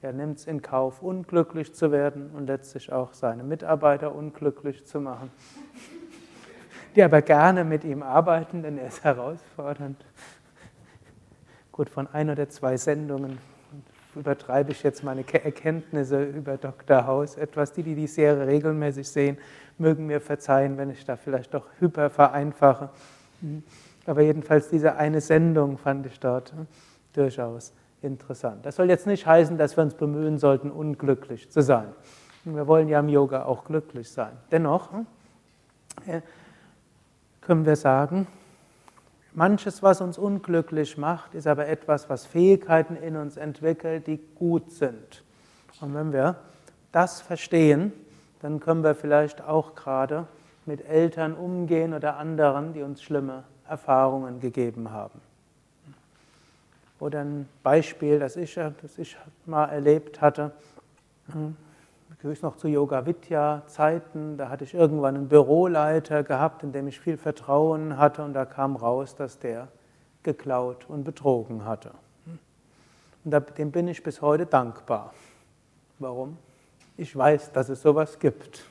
Er 0.00 0.12
nimmt 0.12 0.38
es 0.38 0.46
in 0.46 0.62
Kauf, 0.62 1.00
unglücklich 1.00 1.74
zu 1.74 1.92
werden 1.92 2.30
und 2.30 2.48
letztlich 2.48 2.92
auch 2.92 3.12
seine 3.12 3.44
Mitarbeiter 3.44 4.14
unglücklich 4.14 4.84
zu 4.84 5.00
machen, 5.00 5.30
die 6.96 7.02
aber 7.02 7.22
gerne 7.22 7.64
mit 7.64 7.84
ihm 7.84 8.02
arbeiten, 8.02 8.62
denn 8.62 8.78
er 8.78 8.88
ist 8.88 9.04
herausfordernd. 9.04 10.04
Gut, 11.70 11.88
von 11.88 12.08
ein 12.08 12.30
oder 12.30 12.48
zwei 12.48 12.76
Sendungen 12.76 13.38
übertreibe 14.14 14.72
ich 14.72 14.82
jetzt 14.82 15.04
meine 15.04 15.24
Erkenntnisse 15.32 16.24
über 16.24 16.56
Dr. 16.56 17.06
House 17.06 17.36
etwas. 17.36 17.72
Die, 17.72 17.82
die 17.82 17.94
die 17.94 18.06
Serie 18.06 18.46
regelmäßig 18.46 19.08
sehen, 19.08 19.38
mögen 19.78 20.06
mir 20.06 20.20
verzeihen, 20.20 20.76
wenn 20.76 20.90
ich 20.90 21.04
da 21.04 21.16
vielleicht 21.16 21.54
doch 21.54 21.66
hyper 21.78 22.10
vereinfache. 22.10 22.90
Aber 24.04 24.22
jedenfalls 24.22 24.68
diese 24.68 24.96
eine 24.96 25.20
Sendung 25.20 25.78
fand 25.78 26.06
ich 26.06 26.18
dort 26.18 26.52
durchaus 27.12 27.72
interessant. 28.02 28.66
Das 28.66 28.76
soll 28.76 28.88
jetzt 28.88 29.06
nicht 29.06 29.26
heißen, 29.26 29.58
dass 29.58 29.76
wir 29.76 29.84
uns 29.84 29.94
bemühen 29.94 30.38
sollten, 30.38 30.70
unglücklich 30.70 31.50
zu 31.50 31.62
sein. 31.62 31.88
Wir 32.44 32.66
wollen 32.66 32.88
ja 32.88 33.00
im 33.00 33.08
Yoga 33.08 33.44
auch 33.44 33.64
glücklich 33.64 34.10
sein. 34.10 34.32
Dennoch 34.50 34.90
können 37.40 37.66
wir 37.66 37.76
sagen, 37.76 38.26
Manches, 39.34 39.82
was 39.82 40.02
uns 40.02 40.18
unglücklich 40.18 40.98
macht, 40.98 41.34
ist 41.34 41.46
aber 41.46 41.66
etwas, 41.66 42.10
was 42.10 42.26
Fähigkeiten 42.26 42.96
in 42.96 43.16
uns 43.16 43.38
entwickelt, 43.38 44.06
die 44.06 44.20
gut 44.34 44.70
sind. 44.70 45.24
Und 45.80 45.94
wenn 45.94 46.12
wir 46.12 46.36
das 46.90 47.22
verstehen, 47.22 47.92
dann 48.42 48.60
können 48.60 48.84
wir 48.84 48.94
vielleicht 48.94 49.42
auch 49.42 49.74
gerade 49.74 50.26
mit 50.66 50.86
Eltern 50.86 51.34
umgehen 51.34 51.94
oder 51.94 52.18
anderen, 52.18 52.74
die 52.74 52.82
uns 52.82 53.02
schlimme 53.02 53.44
Erfahrungen 53.66 54.40
gegeben 54.40 54.90
haben. 54.90 55.20
Oder 57.02 57.24
ein 57.24 57.48
Beispiel, 57.62 58.18
das 58.18 58.36
ich, 58.36 58.54
das 58.54 58.98
ich 58.98 59.16
mal 59.44 59.66
erlebt 59.66 60.20
hatte 60.20 60.52
höchst 62.22 62.42
noch 62.42 62.56
zu 62.56 62.68
Yoga 62.68 63.04
Vidya 63.04 63.62
Zeiten, 63.66 64.36
da 64.36 64.48
hatte 64.48 64.64
ich 64.64 64.74
irgendwann 64.74 65.16
einen 65.16 65.28
Büroleiter 65.28 66.22
gehabt, 66.22 66.62
in 66.62 66.72
dem 66.72 66.86
ich 66.86 67.00
viel 67.00 67.16
Vertrauen 67.16 67.98
hatte 67.98 68.22
und 68.22 68.32
da 68.32 68.44
kam 68.44 68.76
raus, 68.76 69.16
dass 69.16 69.38
der 69.38 69.68
geklaut 70.22 70.88
und 70.88 71.04
betrogen 71.04 71.64
hatte. 71.64 71.92
Und 73.24 73.58
dem 73.58 73.70
bin 73.72 73.88
ich 73.88 74.02
bis 74.02 74.20
heute 74.22 74.46
dankbar. 74.46 75.12
Warum? 75.98 76.38
Ich 76.96 77.14
weiß, 77.16 77.52
dass 77.52 77.68
es 77.68 77.82
sowas 77.82 78.18
gibt. 78.18 78.64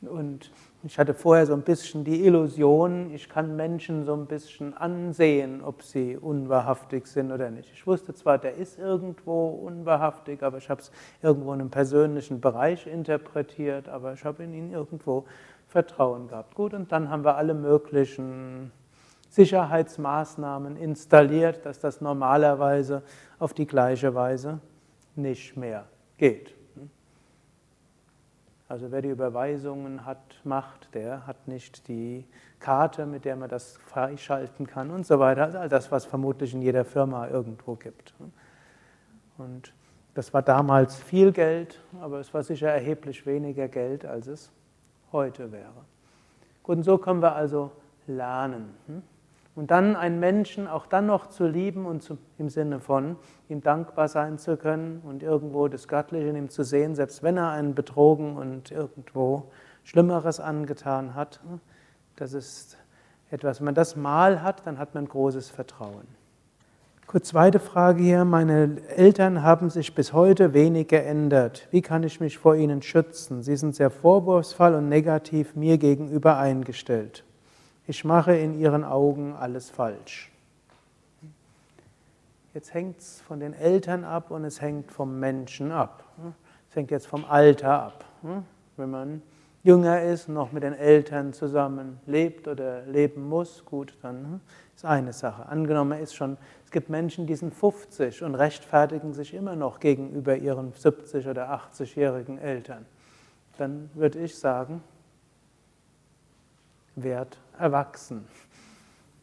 Und 0.00 0.50
ich 0.84 0.98
hatte 0.98 1.12
vorher 1.12 1.44
so 1.44 1.54
ein 1.54 1.62
bisschen 1.62 2.04
die 2.04 2.24
Illusion, 2.24 3.12
ich 3.12 3.28
kann 3.28 3.56
Menschen 3.56 4.04
so 4.04 4.14
ein 4.14 4.26
bisschen 4.26 4.76
ansehen, 4.76 5.60
ob 5.60 5.82
sie 5.82 6.16
unwahrhaftig 6.16 7.06
sind 7.08 7.32
oder 7.32 7.50
nicht. 7.50 7.72
Ich 7.72 7.86
wusste 7.86 8.14
zwar, 8.14 8.38
der 8.38 8.54
ist 8.54 8.78
irgendwo 8.78 9.48
unwahrhaftig, 9.48 10.42
aber 10.42 10.58
ich 10.58 10.70
habe 10.70 10.80
es 10.80 10.92
irgendwo 11.20 11.52
in 11.52 11.60
einem 11.60 11.70
persönlichen 11.70 12.40
Bereich 12.40 12.86
interpretiert, 12.86 13.88
aber 13.88 14.12
ich 14.12 14.24
habe 14.24 14.44
in 14.44 14.54
ihn 14.54 14.72
irgendwo 14.72 15.24
Vertrauen 15.66 16.28
gehabt. 16.28 16.54
Gut, 16.54 16.72
und 16.74 16.92
dann 16.92 17.10
haben 17.10 17.24
wir 17.24 17.36
alle 17.36 17.54
möglichen 17.54 18.70
Sicherheitsmaßnahmen 19.30 20.76
installiert, 20.76 21.66
dass 21.66 21.80
das 21.80 22.00
normalerweise 22.00 23.02
auf 23.38 23.52
die 23.52 23.66
gleiche 23.66 24.14
Weise 24.14 24.60
nicht 25.16 25.56
mehr 25.56 25.86
geht. 26.16 26.57
Also 28.68 28.90
wer 28.92 29.00
die 29.00 29.08
Überweisungen 29.08 30.04
hat, 30.04 30.40
macht, 30.44 30.94
der 30.94 31.26
hat 31.26 31.48
nicht 31.48 31.88
die 31.88 32.26
Karte, 32.60 33.06
mit 33.06 33.24
der 33.24 33.34
man 33.34 33.48
das 33.48 33.78
freischalten 33.78 34.66
kann 34.66 34.90
und 34.90 35.06
so 35.06 35.18
weiter. 35.18 35.44
Also 35.44 35.58
all 35.58 35.70
das, 35.70 35.90
was 35.90 36.04
vermutlich 36.04 36.52
in 36.52 36.60
jeder 36.60 36.84
Firma 36.84 37.28
irgendwo 37.28 37.76
gibt. 37.76 38.12
Und 39.38 39.72
das 40.14 40.34
war 40.34 40.42
damals 40.42 40.96
viel 40.96 41.32
Geld, 41.32 41.80
aber 42.00 42.20
es 42.20 42.34
war 42.34 42.42
sicher 42.42 42.68
erheblich 42.68 43.24
weniger 43.24 43.68
Geld, 43.68 44.04
als 44.04 44.26
es 44.26 44.50
heute 45.12 45.50
wäre. 45.50 45.84
Gut, 46.62 46.76
und 46.76 46.82
so 46.82 46.98
können 46.98 47.22
wir 47.22 47.34
also 47.34 47.70
lernen. 48.06 48.74
Und 49.58 49.72
dann 49.72 49.96
einen 49.96 50.20
Menschen 50.20 50.68
auch 50.68 50.86
dann 50.86 51.06
noch 51.06 51.26
zu 51.26 51.48
lieben 51.48 51.84
und 51.84 52.00
zu, 52.00 52.16
im 52.38 52.48
Sinne 52.48 52.78
von 52.78 53.16
ihm 53.48 53.60
dankbar 53.60 54.06
sein 54.06 54.38
zu 54.38 54.56
können 54.56 55.02
und 55.04 55.24
irgendwo 55.24 55.66
das 55.66 55.88
Göttliche 55.88 56.28
in 56.28 56.36
ihm 56.36 56.48
zu 56.48 56.62
sehen, 56.62 56.94
selbst 56.94 57.24
wenn 57.24 57.36
er 57.36 57.50
einen 57.50 57.74
betrogen 57.74 58.36
und 58.36 58.70
irgendwo 58.70 59.50
Schlimmeres 59.82 60.38
angetan 60.38 61.16
hat. 61.16 61.40
Das 62.14 62.34
ist 62.34 62.78
etwas, 63.32 63.58
wenn 63.58 63.64
man 63.64 63.74
das 63.74 63.96
mal 63.96 64.44
hat, 64.44 64.64
dann 64.64 64.78
hat 64.78 64.94
man 64.94 65.08
großes 65.08 65.50
Vertrauen. 65.50 66.06
Kurz 67.08 67.30
zweite 67.30 67.58
Frage 67.58 68.00
hier. 68.00 68.24
Meine 68.24 68.76
Eltern 68.94 69.42
haben 69.42 69.70
sich 69.70 69.92
bis 69.92 70.12
heute 70.12 70.54
wenig 70.54 70.86
geändert. 70.86 71.66
Wie 71.72 71.82
kann 71.82 72.04
ich 72.04 72.20
mich 72.20 72.38
vor 72.38 72.54
ihnen 72.54 72.80
schützen? 72.80 73.42
Sie 73.42 73.56
sind 73.56 73.74
sehr 73.74 73.90
vorwurfsvoll 73.90 74.74
und 74.74 74.88
negativ 74.88 75.56
mir 75.56 75.78
gegenüber 75.78 76.36
eingestellt 76.36 77.24
ich 77.88 78.04
mache 78.04 78.36
in 78.36 78.60
ihren 78.60 78.84
Augen 78.84 79.34
alles 79.34 79.70
falsch. 79.70 80.30
Jetzt 82.52 82.74
hängt 82.74 82.98
es 82.98 83.22
von 83.22 83.40
den 83.40 83.54
Eltern 83.54 84.04
ab 84.04 84.30
und 84.30 84.44
es 84.44 84.60
hängt 84.60 84.92
vom 84.92 85.18
Menschen 85.18 85.72
ab. 85.72 86.04
Es 86.68 86.76
hängt 86.76 86.90
jetzt 86.90 87.06
vom 87.06 87.24
Alter 87.24 87.82
ab. 87.82 88.04
Wenn 88.76 88.90
man 88.90 89.22
jünger 89.62 90.02
ist, 90.02 90.28
noch 90.28 90.52
mit 90.52 90.64
den 90.64 90.74
Eltern 90.74 91.32
zusammen 91.32 91.98
lebt 92.04 92.46
oder 92.46 92.82
leben 92.82 93.26
muss, 93.26 93.64
gut, 93.64 93.96
dann 94.02 94.42
ist 94.76 94.84
eine 94.84 95.14
Sache. 95.14 95.46
Angenommen 95.46 95.98
ist 95.98 96.14
schon, 96.14 96.36
es 96.66 96.70
gibt 96.70 96.90
Menschen, 96.90 97.26
die 97.26 97.36
sind 97.36 97.54
50 97.54 98.22
und 98.22 98.34
rechtfertigen 98.34 99.14
sich 99.14 99.32
immer 99.32 99.56
noch 99.56 99.80
gegenüber 99.80 100.36
ihren 100.36 100.74
70 100.74 101.26
oder 101.26 101.50
80-jährigen 101.50 102.38
Eltern. 102.38 102.84
Dann 103.56 103.88
würde 103.94 104.18
ich 104.18 104.38
sagen, 104.38 104.82
Wert 106.94 107.38
erwachsen. 107.58 108.26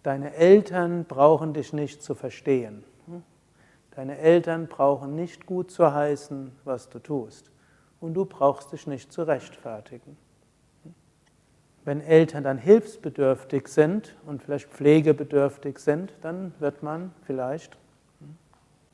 Deine 0.04 0.36
Eltern 0.36 1.06
brauchen 1.06 1.54
dich 1.54 1.74
nicht 1.74 2.04
zu 2.04 2.15
verstehen. 2.15 2.84
Deine 3.96 4.18
Eltern 4.18 4.68
brauchen 4.68 5.15
nicht 5.15 5.46
gut 5.46 5.72
zu 5.72 5.94
heißen, 5.94 6.51
was 6.63 6.89
du 6.89 7.00
tust. 7.00 7.51
und 8.01 8.13
du 8.13 8.25
brauchst 8.25 8.72
dich 8.72 8.86
nicht 8.86 9.12
zu 9.12 9.24
rechtfertigen. 9.24 10.18
Wenn 11.86 12.01
Eltern 12.01 12.44
dann 12.44 12.58
hilfsbedürftig 12.58 13.68
sind 13.68 14.15
und 14.25 14.44
vielleicht 14.44 14.70
pflegebedürftig 14.70 15.80
sind, 15.80 16.13
dann 16.22 16.54
wird 16.60 16.84
man 16.84 17.13
vielleicht 17.24 17.77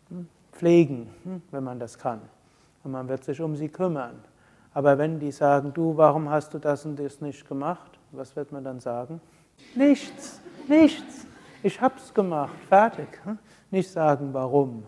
hm, 0.09 0.27
pflegen, 0.51 1.09
hm, 1.23 1.41
wenn 1.51 1.63
man 1.63 1.79
das 1.79 1.97
kann. 1.97 2.21
Und 2.83 2.91
man 2.91 3.09
wird 3.09 3.23
sich 3.23 3.41
um 3.41 3.55
sie 3.55 3.69
kümmern. 3.69 4.23
Aber 4.73 4.97
wenn 4.97 5.19
die 5.19 5.31
sagen, 5.31 5.73
du, 5.73 5.97
warum 5.97 6.29
hast 6.29 6.53
du 6.53 6.59
das 6.59 6.85
und 6.85 6.97
das 6.99 7.21
nicht 7.21 7.47
gemacht? 7.47 7.99
Was 8.11 8.35
wird 8.35 8.51
man 8.51 8.63
dann 8.63 8.79
sagen? 8.79 9.21
Nichts, 9.75 10.41
nichts. 10.67 11.25
Ich 11.63 11.79
hab's 11.79 12.13
gemacht, 12.13 12.55
fertig. 12.67 13.07
Hm? 13.23 13.37
Nicht 13.69 13.89
sagen, 13.89 14.33
warum. 14.33 14.83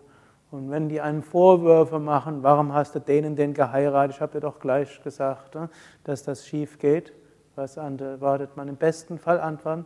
Und 0.51 0.69
wenn 0.69 0.89
die 0.89 1.01
einen 1.01 1.23
Vorwürfe 1.23 1.99
machen, 1.99 2.43
warum 2.43 2.73
hast 2.73 2.95
du 2.95 2.99
den 2.99 3.25
und 3.25 3.35
den 3.37 3.53
geheiratet? 3.53 4.15
Ich 4.15 4.21
habe 4.21 4.33
dir 4.33 4.41
doch 4.41 4.59
gleich 4.59 5.01
gesagt, 5.01 5.57
dass 6.03 6.23
das 6.23 6.45
schief 6.45 6.77
geht. 6.77 7.13
Was 7.55 7.77
antwortet 7.77 8.55
man 8.57 8.67
im 8.67 8.75
besten 8.75 9.17
Fall 9.17 9.39
antworten? 9.39 9.85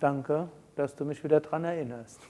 Danke, 0.00 0.48
dass 0.76 0.94
du 0.94 1.04
mich 1.04 1.24
wieder 1.24 1.40
daran 1.40 1.64
erinnerst. 1.64 2.20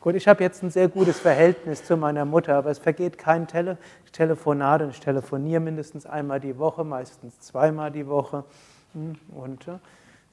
Gut, 0.00 0.14
ich 0.14 0.28
habe 0.28 0.44
jetzt 0.44 0.62
ein 0.62 0.70
sehr 0.70 0.88
gutes 0.88 1.18
Verhältnis 1.18 1.84
zu 1.84 1.96
meiner 1.96 2.24
Mutter, 2.24 2.54
aber 2.54 2.70
es 2.70 2.78
vergeht 2.78 3.18
kein 3.18 3.48
Tele 3.48 3.78
Telefonat 4.12 4.82
und 4.82 4.90
ich 4.90 5.00
telefoniere 5.00 5.60
mindestens 5.60 6.06
einmal 6.06 6.38
die 6.38 6.56
Woche, 6.56 6.84
meistens 6.84 7.40
zweimal 7.40 7.90
die 7.90 8.06
Woche. 8.06 8.44
Hm, 8.92 9.16
und 9.34 9.66
äh, 9.66 9.78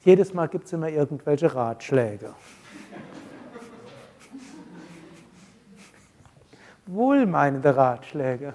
jedes 0.04 0.32
Mal 0.32 0.46
gibt 0.46 0.66
es 0.66 0.72
immer 0.72 0.88
irgendwelche 0.88 1.52
Ratschläge. 1.52 2.32
Wohlmeinende 6.86 7.76
Ratschläge. 7.76 8.54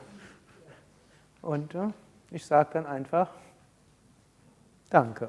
Und 1.41 1.75
äh, 1.75 1.89
ich 2.31 2.45
sage 2.45 2.69
dann 2.73 2.85
einfach, 2.85 3.29
danke. 4.89 5.27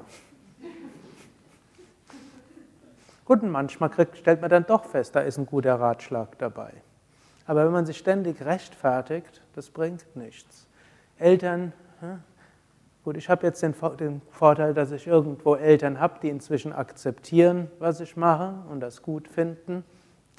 Gut, 3.25 3.41
und 3.41 3.51
manchmal 3.51 3.89
kriegt, 3.89 4.17
stellt 4.17 4.41
man 4.41 4.49
dann 4.49 4.65
doch 4.65 4.85
fest, 4.85 5.15
da 5.15 5.21
ist 5.21 5.37
ein 5.37 5.45
guter 5.45 5.75
Ratschlag 5.75 6.37
dabei. 6.39 6.73
Aber 7.45 7.65
wenn 7.65 7.71
man 7.71 7.85
sich 7.85 7.97
ständig 7.97 8.43
rechtfertigt, 8.43 9.41
das 9.55 9.69
bringt 9.69 10.05
nichts. 10.15 10.67
Eltern, 11.17 11.71
gut, 13.03 13.17
ich 13.17 13.29
habe 13.29 13.45
jetzt 13.45 13.61
den, 13.61 13.73
den, 13.99 14.21
Vorteil, 14.31 14.73
dass 14.73 14.91
ich 14.91 15.07
irgendwo 15.07 15.55
Eltern 15.55 15.99
habe, 15.99 16.19
die 16.21 16.29
inzwischen 16.29 16.73
akzeptieren, 16.73 17.69
was 17.79 18.01
ich 18.01 18.17
mache 18.17 18.55
und 18.69 18.81
das 18.81 19.01
gut 19.01 19.27
finden. 19.27 19.83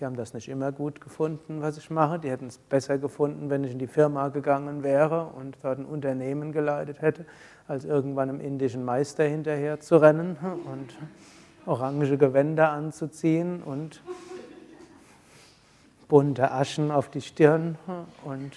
Die 0.01 0.05
haben 0.05 0.17
das 0.17 0.35
nicht 0.35 0.49
immer 0.49 0.73
gut 0.73 1.01
gefunden, 1.01 1.63
was 1.63 1.79
ich 1.79 1.89
mache. 1.89 2.19
Die 2.19 2.29
hätten 2.29 2.49
es 2.49 2.59
besser 2.59 2.99
gefunden, 2.99 3.49
wenn 3.49 3.63
ich 3.63 3.71
in 3.71 3.79
die 3.79 3.87
Firma 3.87 4.29
gegangen 4.29 4.83
wäre 4.83 5.27
und 5.27 5.57
dort 5.63 5.79
ein 5.79 5.85
Unternehmen 5.85 6.53
geleitet 6.53 7.01
hätte, 7.01 7.25
als 7.69 7.85
irgendwann 7.85 8.29
einem 8.29 8.41
indischen 8.41 8.85
Meister 8.85 9.25
hinterher 9.25 9.79
zu 9.79 9.97
rennen 9.97 10.37
und 10.43 10.95
orange 11.67 12.19
Gewänder 12.19 12.71
anzuziehen 12.71 13.63
und 13.63 14.03
bunte 16.09 16.51
Aschen 16.53 16.91
auf 16.91 17.09
die 17.09 17.23
Stirn 17.23 17.79
und 18.25 18.53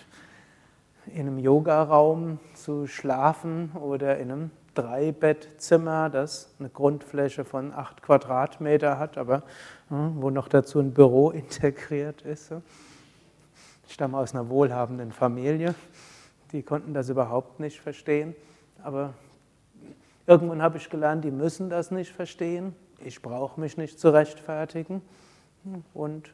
in 1.07 1.21
einem 1.21 1.39
Yogaraum 1.39 2.39
zu 2.53 2.87
schlafen 2.87 3.71
oder 3.73 4.17
in 4.17 4.31
einem 4.31 4.51
Dreibettzimmer, 4.73 6.09
das 6.09 6.53
eine 6.59 6.69
Grundfläche 6.69 7.45
von 7.45 7.73
acht 7.73 8.03
Quadratmeter 8.03 8.99
hat, 8.99 9.17
aber 9.17 9.43
hm, 9.89 10.21
wo 10.21 10.29
noch 10.29 10.47
dazu 10.47 10.79
ein 10.79 10.93
Büro 10.93 11.31
integriert 11.31 12.21
ist. 12.21 12.51
Ich 13.87 13.93
stamme 13.93 14.17
aus 14.17 14.35
einer 14.35 14.49
wohlhabenden 14.49 15.11
Familie, 15.11 15.73
die 16.51 16.61
konnten 16.61 16.93
das 16.93 17.09
überhaupt 17.09 17.59
nicht 17.59 17.79
verstehen, 17.79 18.35
aber 18.83 19.13
irgendwann 20.27 20.61
habe 20.61 20.77
ich 20.77 20.89
gelernt, 20.89 21.23
die 21.23 21.31
müssen 21.31 21.69
das 21.69 21.89
nicht 21.89 22.11
verstehen. 22.11 22.75
Ich 23.03 23.21
brauche 23.21 23.59
mich 23.59 23.77
nicht 23.77 23.99
zu 23.99 24.09
rechtfertigen 24.09 25.01
und 25.93 26.33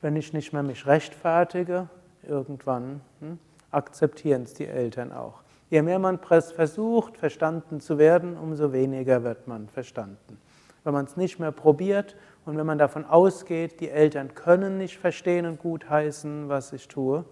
wenn 0.00 0.16
ich 0.16 0.32
nicht 0.32 0.52
mehr 0.52 0.62
mich 0.62 0.86
rechtfertige, 0.86 1.88
irgendwann 2.22 3.00
hm, 3.20 3.38
akzeptieren 3.70 4.42
es 4.42 4.54
die 4.54 4.66
Eltern 4.66 5.12
auch. 5.12 5.42
Je 5.68 5.82
mehr 5.82 5.98
man 5.98 6.18
versucht, 6.18 7.16
verstanden 7.16 7.80
zu 7.80 7.98
werden, 7.98 8.36
umso 8.36 8.72
weniger 8.72 9.22
wird 9.22 9.46
man 9.46 9.68
verstanden. 9.68 10.38
Wenn 10.82 10.94
man 10.94 11.04
es 11.04 11.16
nicht 11.16 11.38
mehr 11.38 11.52
probiert 11.52 12.16
und 12.46 12.56
wenn 12.56 12.66
man 12.66 12.78
davon 12.78 13.04
ausgeht, 13.04 13.80
die 13.80 13.90
Eltern 13.90 14.34
können 14.34 14.78
nicht 14.78 14.98
verstehen 14.98 15.46
und 15.46 15.60
gutheißen, 15.60 16.48
was 16.48 16.72
ich 16.72 16.88
tue, 16.88 17.24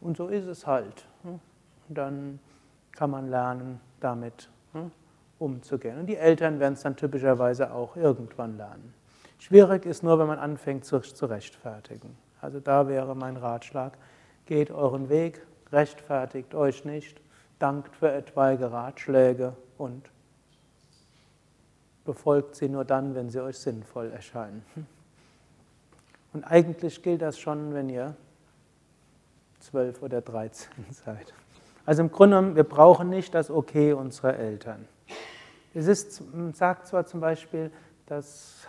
und 0.00 0.16
so 0.16 0.26
ist 0.26 0.46
es 0.46 0.66
halt, 0.66 1.06
dann 1.88 2.40
kann 2.90 3.10
man 3.10 3.28
lernen, 3.28 3.80
damit 4.00 4.50
umzugehen. 5.42 5.98
Und 5.98 6.06
die 6.06 6.16
Eltern 6.16 6.60
werden 6.60 6.74
es 6.74 6.82
dann 6.82 6.96
typischerweise 6.96 7.72
auch 7.72 7.96
irgendwann 7.96 8.56
lernen. 8.56 8.94
Schwierig 9.38 9.86
ist 9.86 10.02
nur, 10.02 10.18
wenn 10.18 10.28
man 10.28 10.38
anfängt 10.38 10.84
zu, 10.84 11.00
zu 11.00 11.26
rechtfertigen. 11.26 12.16
Also 12.40 12.60
da 12.60 12.88
wäre 12.88 13.16
mein 13.16 13.36
Ratschlag, 13.36 13.98
geht 14.46 14.70
euren 14.70 15.08
Weg, 15.08 15.44
rechtfertigt 15.72 16.54
euch 16.54 16.84
nicht, 16.84 17.20
dankt 17.58 17.96
für 17.96 18.12
etwaige 18.12 18.70
Ratschläge 18.70 19.54
und 19.78 20.10
befolgt 22.04 22.56
sie 22.56 22.68
nur 22.68 22.84
dann, 22.84 23.14
wenn 23.14 23.30
sie 23.30 23.40
euch 23.40 23.58
sinnvoll 23.58 24.10
erscheinen. 24.10 24.64
Und 26.32 26.44
eigentlich 26.44 27.02
gilt 27.02 27.22
das 27.22 27.38
schon, 27.38 27.74
wenn 27.74 27.88
ihr 27.88 28.16
zwölf 29.60 30.02
oder 30.02 30.20
dreizehn 30.20 30.84
seid. 30.90 31.32
Also 31.84 32.02
im 32.02 32.12
Grunde 32.12 32.36
genommen, 32.36 32.56
wir 32.56 32.64
brauchen 32.64 33.08
nicht 33.10 33.34
das 33.34 33.50
Okay 33.50 33.92
unserer 33.92 34.36
Eltern. 34.36 34.86
Es 35.74 35.86
ist, 35.86 36.22
sagt 36.52 36.86
zwar 36.86 37.06
zum 37.06 37.20
Beispiel, 37.20 37.70
dass 38.06 38.66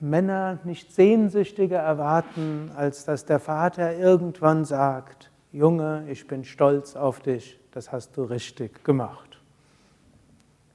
Männer 0.00 0.58
nicht 0.64 0.92
sehnsüchtiger 0.92 1.78
erwarten, 1.78 2.70
als 2.74 3.04
dass 3.04 3.24
der 3.24 3.38
Vater 3.38 3.96
irgendwann 3.96 4.64
sagt, 4.64 5.30
Junge, 5.52 6.04
ich 6.08 6.26
bin 6.26 6.44
stolz 6.44 6.96
auf 6.96 7.20
dich, 7.20 7.60
das 7.70 7.92
hast 7.92 8.16
du 8.16 8.24
richtig 8.24 8.84
gemacht. 8.84 9.40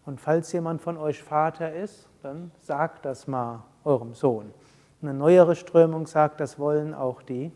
Und 0.06 0.22
falls 0.22 0.52
jemand 0.54 0.82
von 0.82 0.98
euch 0.98 1.22
Vater 1.22 1.74
ist, 1.74 2.08
dann 2.24 2.52
sagt 2.62 3.06
das 3.06 3.28
mal 3.28 3.64
eurem 3.84 4.14
Sohn. 4.14 4.54
Eine 5.02 5.14
neuere 5.14 5.56
Strömung 5.56 6.08
sagt, 6.08 6.40
das 6.40 6.58
wollen 6.58 6.94
auch 6.94 7.22
die 7.22 7.52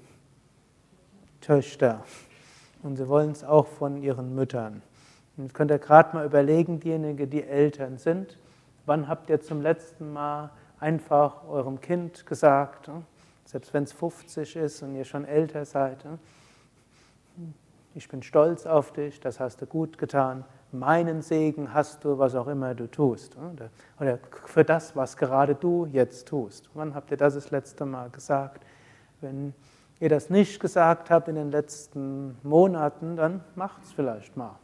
Töchter. 1.42 2.04
Und 2.84 2.98
sie 2.98 3.08
wollen 3.08 3.32
es 3.32 3.44
auch 3.44 3.68
von 3.68 3.98
ihren 3.98 4.36
Müttern. 4.36 4.82
Jetzt 5.38 5.56
könnt 5.56 5.72
ihr 5.72 5.80
gerade 5.80 6.16
mal 6.16 6.26
überlegen, 6.26 6.80
diejenigen, 6.80 7.28
die 7.28 7.44
Eltern 7.44 7.98
sind, 7.98 8.38
wann 8.86 9.08
habt 9.08 9.30
ihr 9.32 9.42
zum 9.42 9.62
letzten 9.62 10.14
Mal 10.14 10.52
einfach 10.80 11.48
eurem 11.48 11.82
Kind 11.82 12.26
gesagt, 12.28 12.88
hm, 12.88 13.04
selbst 13.46 13.74
wenn 13.74 13.84
es 13.84 13.94
50 13.94 14.56
ist 14.56 14.84
und 14.84 14.96
ihr 14.96 15.06
schon 15.06 15.26
älter 15.26 15.66
seid, 15.66 16.04
hm, 16.04 16.20
ich 17.96 18.08
bin 18.10 18.22
stolz 18.22 18.68
auf 18.68 18.92
dich, 18.94 19.20
das 19.20 19.40
hast 19.40 19.62
du 19.62 19.66
gut 19.66 19.98
getan, 19.98 20.46
meinen 20.72 21.22
Segen 21.22 21.74
hast 21.74 22.04
du, 22.06 22.18
was 22.20 22.36
auch 22.36 22.48
immer 22.48 22.76
du 22.76 22.90
tust. 22.90 23.36
Hm, 23.36 23.58
oder 24.00 24.20
für 24.46 24.64
das, 24.64 24.96
was 24.96 25.18
gerade 25.18 25.56
du 25.56 25.88
jetzt 25.88 26.28
tust. 26.28 26.70
Wann 26.76 26.94
habt 26.94 27.10
ihr 27.10 27.18
das 27.18 27.34
das 27.34 27.50
letzte 27.50 27.86
Mal 27.86 28.12
gesagt? 28.12 28.64
Wenn 29.20 29.56
ihr 30.00 30.10
das 30.10 30.30
nicht 30.30 30.60
gesagt 30.60 31.10
habt 31.10 31.28
in 31.28 31.36
den 31.36 31.50
letzten 31.50 32.38
Monaten, 32.44 33.16
dann 33.16 33.44
macht 33.56 33.84
es 33.84 33.94
vielleicht 33.94 34.38
mal. 34.38 34.60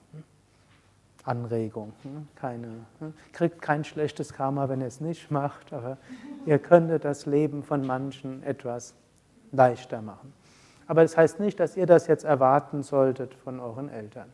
Anregung. 1.30 1.94
Hm? 2.04 2.28
Keine, 2.36 2.68
hm? 3.00 3.14
kriegt 3.32 3.62
kein 3.62 3.84
schlechtes 3.84 4.34
Karma, 4.34 4.68
wenn 4.68 4.82
ihr 4.82 4.88
es 4.88 5.00
nicht 5.00 5.30
macht, 5.32 5.72
aber 5.72 5.98
ihr 6.46 6.60
könntet 6.60 7.06
das 7.06 7.26
Leben 7.26 7.64
von 7.64 7.86
manchen 7.86 8.44
etwas 8.44 8.96
leichter 9.52 10.02
machen. 10.02 10.34
Aber 10.88 11.04
das 11.04 11.16
heißt 11.16 11.40
nicht, 11.40 11.60
dass 11.60 11.78
ihr 11.78 11.86
das 11.86 12.08
jetzt 12.08 12.26
erwarten 12.26 12.82
solltet 12.82 13.36
von 13.36 13.60
euren 13.60 13.90
Eltern. 13.90 14.28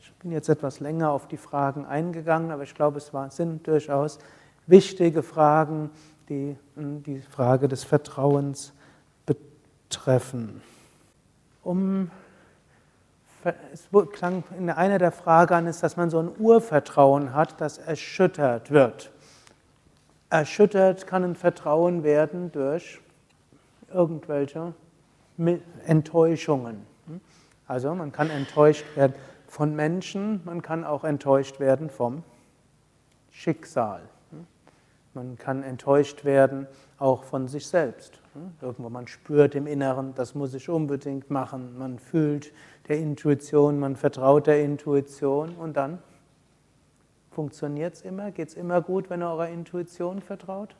Ich 0.00 0.12
bin 0.14 0.32
jetzt 0.32 0.48
etwas 0.48 0.80
länger 0.80 1.12
auf 1.12 1.28
die 1.28 1.36
Fragen 1.36 1.84
eingegangen, 1.84 2.50
aber 2.50 2.64
ich 2.64 2.74
glaube, 2.74 2.98
es 2.98 3.12
sind 3.36 3.66
durchaus 3.68 4.18
wichtige 4.66 5.22
Fragen, 5.22 5.90
die 6.28 6.56
hm, 6.74 7.04
die 7.04 7.20
Frage 7.20 7.68
des 7.68 7.84
Vertrauens 7.84 8.72
betreffen. 9.26 10.60
Um 11.62 12.10
es 13.72 13.88
klang 14.12 14.44
in 14.58 14.70
einer 14.70 14.98
der 14.98 15.12
Fragen 15.12 15.54
an, 15.54 15.66
ist, 15.66 15.82
dass 15.82 15.96
man 15.96 16.10
so 16.10 16.18
ein 16.18 16.30
Urvertrauen 16.38 17.34
hat, 17.34 17.60
das 17.60 17.78
erschüttert 17.78 18.70
wird. 18.70 19.12
Erschüttert 20.30 21.06
kann 21.06 21.24
ein 21.24 21.36
Vertrauen 21.36 22.02
werden 22.02 22.50
durch 22.52 23.00
irgendwelche 23.92 24.74
Enttäuschungen. 25.84 26.86
Also 27.66 27.94
man 27.94 28.12
kann 28.12 28.30
enttäuscht 28.30 28.84
werden 28.96 29.14
von 29.46 29.74
Menschen, 29.74 30.40
man 30.44 30.62
kann 30.62 30.84
auch 30.84 31.04
enttäuscht 31.04 31.60
werden 31.60 31.90
vom 31.90 32.22
Schicksal. 33.30 34.02
Man 35.14 35.38
kann 35.38 35.62
enttäuscht 35.62 36.24
werden 36.24 36.66
auch 36.98 37.24
von 37.24 37.48
sich 37.48 37.66
selbst. 37.66 38.20
Irgendwo 38.60 38.90
man 38.90 39.06
spürt 39.06 39.54
im 39.54 39.66
Inneren, 39.66 40.14
das 40.14 40.34
muss 40.34 40.52
ich 40.52 40.68
unbedingt 40.68 41.30
machen. 41.30 41.78
Man 41.78 41.98
fühlt 41.98 42.52
der 42.88 42.98
Intuition, 42.98 43.78
man 43.78 43.96
vertraut 43.96 44.46
der 44.46 44.62
Intuition 44.62 45.56
und 45.56 45.76
dann 45.76 45.98
funktioniert 47.30 47.94
es 47.94 48.02
immer, 48.02 48.30
geht 48.30 48.48
es 48.48 48.54
immer 48.54 48.80
gut, 48.80 49.10
wenn 49.10 49.22
ihr 49.22 49.28
eurer 49.28 49.48
Intuition 49.48 50.22
vertraut? 50.22 50.74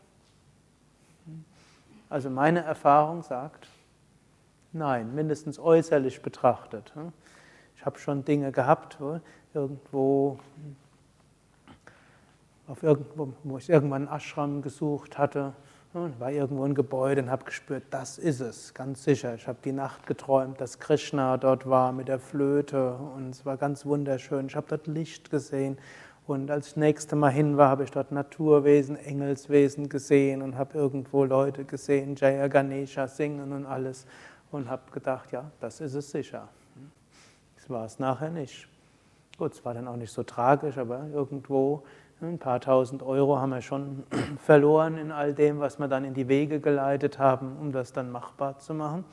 Also 2.08 2.30
meine 2.30 2.60
Erfahrung 2.60 3.22
sagt, 3.22 3.68
nein, 4.72 5.14
mindestens 5.14 5.58
äußerlich 5.58 6.22
betrachtet. 6.22 6.92
Ich 7.76 7.84
habe 7.84 7.98
schon 7.98 8.24
Dinge 8.24 8.52
gehabt, 8.52 9.00
wo 9.00 9.20
irgendwo, 9.52 10.38
auf 12.68 12.82
irgendwo, 12.82 13.32
wo 13.42 13.58
ich 13.58 13.68
irgendwann 13.68 14.08
einen 14.08 14.16
Ashram 14.16 14.62
gesucht 14.62 15.18
hatte, 15.18 15.52
war 16.18 16.30
irgendwo 16.30 16.64
ein 16.64 16.74
Gebäude 16.74 17.22
und 17.22 17.30
habe 17.30 17.44
gespürt, 17.44 17.84
das 17.90 18.18
ist 18.18 18.40
es, 18.40 18.74
ganz 18.74 19.04
sicher. 19.04 19.34
Ich 19.34 19.48
habe 19.48 19.58
die 19.64 19.72
Nacht 19.72 20.06
geträumt, 20.06 20.60
dass 20.60 20.78
Krishna 20.78 21.38
dort 21.38 21.68
war 21.68 21.92
mit 21.92 22.08
der 22.08 22.18
Flöte 22.18 22.94
und 22.94 23.30
es 23.30 23.46
war 23.46 23.56
ganz 23.56 23.86
wunderschön. 23.86 24.46
Ich 24.46 24.56
habe 24.56 24.66
dort 24.68 24.86
Licht 24.86 25.30
gesehen 25.30 25.78
und 26.26 26.50
als 26.50 26.66
ich 26.66 26.72
das 26.74 26.76
nächste 26.80 27.16
Mal 27.16 27.30
hin 27.30 27.56
war, 27.56 27.70
habe 27.70 27.84
ich 27.84 27.90
dort 27.90 28.12
Naturwesen, 28.12 28.96
Engelswesen 28.96 29.88
gesehen 29.88 30.42
und 30.42 30.58
habe 30.58 30.76
irgendwo 30.76 31.24
Leute 31.24 31.64
gesehen, 31.64 32.14
Jaya 32.16 32.48
Ganesha 32.48 33.08
singen 33.08 33.52
und 33.52 33.64
alles 33.64 34.06
und 34.50 34.68
habe 34.68 34.90
gedacht, 34.92 35.32
ja, 35.32 35.50
das 35.60 35.80
ist 35.80 35.94
es 35.94 36.10
sicher. 36.10 36.48
Das 37.56 37.70
war 37.70 37.86
es 37.86 37.98
nachher 37.98 38.30
nicht. 38.30 38.68
Gut, 39.38 39.54
es 39.54 39.64
war 39.64 39.72
dann 39.72 39.88
auch 39.88 39.96
nicht 39.96 40.12
so 40.12 40.22
tragisch, 40.22 40.76
aber 40.76 41.06
irgendwo 41.12 41.84
ein 42.20 42.38
paar 42.38 42.60
tausend 42.60 43.02
Euro 43.02 43.38
haben 43.38 43.50
wir 43.50 43.60
schon 43.60 44.04
verloren 44.38 44.96
in 44.96 45.12
all 45.12 45.34
dem, 45.34 45.60
was 45.60 45.78
wir 45.78 45.88
dann 45.88 46.04
in 46.04 46.14
die 46.14 46.28
Wege 46.28 46.60
geleitet 46.60 47.18
haben, 47.18 47.56
um 47.60 47.72
das 47.72 47.92
dann 47.92 48.10
machbar 48.10 48.58
zu 48.58 48.72
machen. 48.72 49.04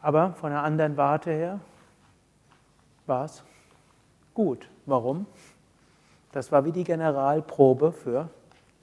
Aber 0.00 0.34
von 0.34 0.52
einer 0.52 0.62
anderen 0.62 0.96
Warte 0.96 1.30
her 1.30 1.60
war 3.06 3.24
es 3.24 3.42
gut. 4.34 4.68
Warum? 4.84 5.26
Das 6.30 6.52
war 6.52 6.64
wie 6.64 6.72
die 6.72 6.84
Generalprobe 6.84 7.90
für 7.90 8.28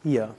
hier. 0.01 0.29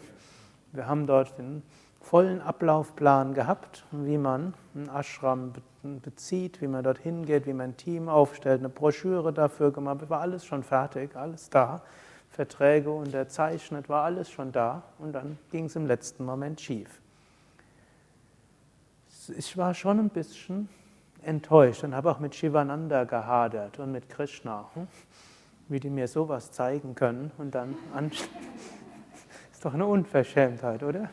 Wir 0.73 0.87
haben 0.87 1.07
dort 1.07 1.39
den 1.39 1.63
vollen 2.01 2.43
Ablaufplan 2.43 3.33
gehabt, 3.33 3.85
wie 3.91 4.19
man 4.19 4.53
einen 4.75 4.91
Ashram 4.91 5.53
bezieht, 5.83 6.61
wie 6.61 6.67
man 6.67 6.85
dorthin 6.85 7.25
geht, 7.25 7.47
wie 7.47 7.55
man 7.55 7.71
ein 7.71 7.77
Team 7.77 8.09
aufstellt, 8.09 8.59
eine 8.59 8.69
Broschüre 8.69 9.33
dafür 9.33 9.71
gemacht, 9.71 10.11
war 10.11 10.21
alles 10.21 10.45
schon 10.45 10.63
fertig, 10.63 11.17
alles 11.17 11.49
da. 11.49 11.81
Verträge 12.35 12.91
unterzeichnet, 12.91 13.89
war 13.89 14.05
alles 14.05 14.29
schon 14.29 14.51
da 14.51 14.83
und 14.99 15.13
dann 15.13 15.39
ging 15.53 15.67
es 15.67 15.77
im 15.77 15.87
letzten 15.87 16.25
Moment 16.25 16.61
schief. 16.61 17.01
Ich 19.37 19.57
war 19.57 19.73
schon 19.73 20.01
ein 20.01 20.09
bisschen 20.09 20.69
enttäuscht 21.23 21.85
und 21.85 21.95
habe 21.95 22.11
auch 22.11 22.19
mit 22.19 22.35
Shivananda 22.35 23.05
gehadert 23.05 23.79
und 23.79 23.93
mit 23.93 24.09
Krishna, 24.09 24.69
hm? 24.75 24.89
wie 25.69 25.79
die 25.79 25.91
mir 25.91 26.09
sowas 26.09 26.51
zeigen 26.51 26.97
können 26.97 27.31
und 27.39 27.55
dann 27.55 27.77
ist 29.53 29.65
doch 29.65 29.73
eine 29.73 29.87
Unverschämtheit, 29.87 30.83
oder? 30.83 31.11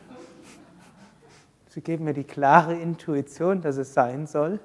Sie 1.68 1.82
geben 1.82 2.04
mir 2.04 2.14
die 2.14 2.24
klare 2.24 2.74
Intuition, 2.74 3.62
dass 3.62 3.76
es 3.76 3.94
sein 3.94 4.26
soll 4.26 4.58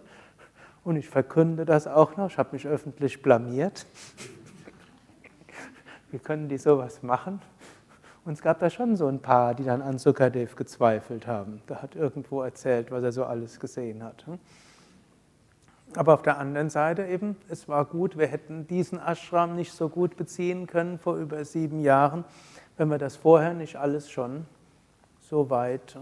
und 0.83 0.95
ich 0.95 1.07
verkünde 1.07 1.65
das 1.65 1.85
auch 1.85 2.17
noch. 2.17 2.31
Ich 2.31 2.39
habe 2.39 2.49
mich 2.53 2.65
öffentlich 2.65 3.21
blamiert. 3.21 3.85
Wie 6.11 6.19
können 6.19 6.47
die 6.47 6.57
sowas 6.57 7.03
machen? 7.03 7.41
Und 8.25 8.33
es 8.33 8.41
gab 8.41 8.59
da 8.59 8.69
schon 8.69 8.95
so 8.95 9.07
ein 9.07 9.21
paar, 9.21 9.55
die 9.55 9.63
dann 9.63 9.81
an 9.81 9.97
Sukadev 9.97 10.55
gezweifelt 10.55 11.27
haben. 11.27 11.61
Der 11.69 11.81
hat 11.81 11.95
irgendwo 11.95 12.41
erzählt, 12.41 12.91
was 12.91 13.03
er 13.03 13.11
so 13.11 13.23
alles 13.23 13.59
gesehen 13.59 14.03
hat. 14.03 14.25
Aber 15.95 16.13
auf 16.13 16.21
der 16.21 16.37
anderen 16.37 16.69
Seite 16.69 17.05
eben, 17.05 17.37
es 17.47 17.69
war 17.69 17.85
gut, 17.85 18.17
wir 18.17 18.27
hätten 18.27 18.67
diesen 18.67 18.99
Ashram 18.99 19.55
nicht 19.55 19.71
so 19.71 19.87
gut 19.87 20.17
beziehen 20.17 20.67
können 20.67 20.99
vor 20.99 21.15
über 21.15 21.43
sieben 21.45 21.79
Jahren, 21.79 22.25
wenn 22.75 22.89
wir 22.89 22.97
das 22.97 23.15
vorher 23.15 23.53
nicht 23.53 23.77
alles 23.77 24.09
schon 24.09 24.45
so 25.21 25.49
weit 25.49 25.97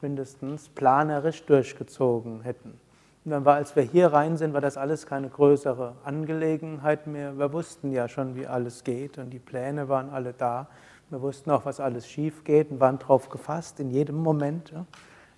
mindestens 0.00 0.68
planerisch 0.70 1.44
durchgezogen 1.44 2.42
hätten. 2.42 2.80
Und 3.24 3.30
dann 3.30 3.44
war, 3.44 3.54
als 3.54 3.76
wir 3.76 3.84
hier 3.84 4.12
rein 4.12 4.36
sind, 4.36 4.52
war 4.52 4.60
das 4.60 4.76
alles 4.76 5.06
keine 5.06 5.28
größere 5.28 5.94
Angelegenheit 6.04 7.06
mehr. 7.06 7.38
Wir 7.38 7.52
wussten 7.52 7.92
ja 7.92 8.08
schon, 8.08 8.34
wie 8.34 8.48
alles 8.48 8.82
geht 8.82 9.16
und 9.18 9.30
die 9.30 9.38
Pläne 9.38 9.88
waren 9.88 10.10
alle 10.10 10.32
da. 10.32 10.66
Wir 11.08 11.22
wussten 11.22 11.50
auch, 11.50 11.64
was 11.64 11.78
alles 11.78 12.08
schief 12.08 12.42
geht 12.42 12.72
und 12.72 12.80
waren 12.80 12.98
darauf 12.98 13.28
gefasst, 13.28 13.78
in 13.78 13.90
jedem 13.90 14.16
Moment. 14.16 14.72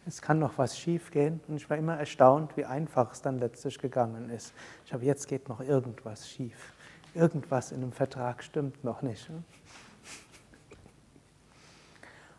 Es 0.07 0.23
kann 0.23 0.39
noch 0.39 0.57
was 0.57 0.79
schief 0.79 1.11
gehen. 1.11 1.41
Und 1.47 1.57
ich 1.57 1.69
war 1.69 1.77
immer 1.77 1.99
erstaunt, 1.99 2.57
wie 2.57 2.65
einfach 2.65 3.13
es 3.13 3.21
dann 3.21 3.39
letztlich 3.39 3.79
gegangen 3.79 4.31
ist. 4.31 4.55
Ich 4.87 4.93
habe 4.95 5.05
jetzt 5.05 5.29
geht 5.29 5.49
noch 5.51 5.61
irgendwas 5.61 6.29
schief. 6.29 6.73
Irgendwas 7.15 7.71
in 7.71 7.83
einem 7.83 7.93
Vertrag 7.93 8.43
stimmt 8.43 8.83
noch 8.83 9.03
nicht. 9.03 9.29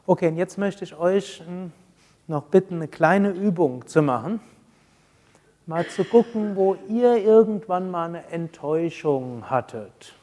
Okay, 0.07 0.29
und 0.29 0.37
jetzt 0.37 0.57
möchte 0.57 0.83
ich 0.83 0.95
euch 0.95 1.43
noch 2.25 2.45
bitten, 2.45 2.75
eine 2.75 2.87
kleine 2.87 3.29
Übung 3.29 3.85
zu 3.85 4.01
machen 4.01 4.39
mal 5.67 5.87
zu 5.87 6.03
gucken, 6.03 6.55
wo 6.55 6.75
ihr 6.87 7.17
irgendwann 7.17 7.89
mal 7.89 8.09
eine 8.09 8.27
Enttäuschung 8.27 9.49
hattet, 9.49 10.13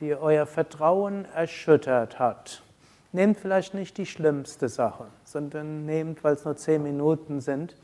die 0.00 0.14
euer 0.14 0.46
Vertrauen 0.46 1.24
erschüttert 1.34 2.18
hat. 2.18 2.62
Nehmt 3.12 3.38
vielleicht 3.38 3.74
nicht 3.74 3.96
die 3.98 4.06
schlimmste 4.06 4.68
Sache, 4.68 5.06
sondern 5.24 5.86
nehmt, 5.86 6.22
weil 6.24 6.34
es 6.34 6.44
nur 6.44 6.56
zehn 6.56 6.82
Minuten 6.82 7.40
sind, 7.40 7.76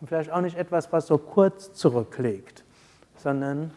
und 0.00 0.08
vielleicht 0.08 0.30
auch 0.30 0.42
nicht 0.42 0.58
etwas, 0.58 0.92
was 0.92 1.06
so 1.06 1.16
kurz 1.16 1.72
zurückliegt, 1.72 2.64
sondern 3.16 3.70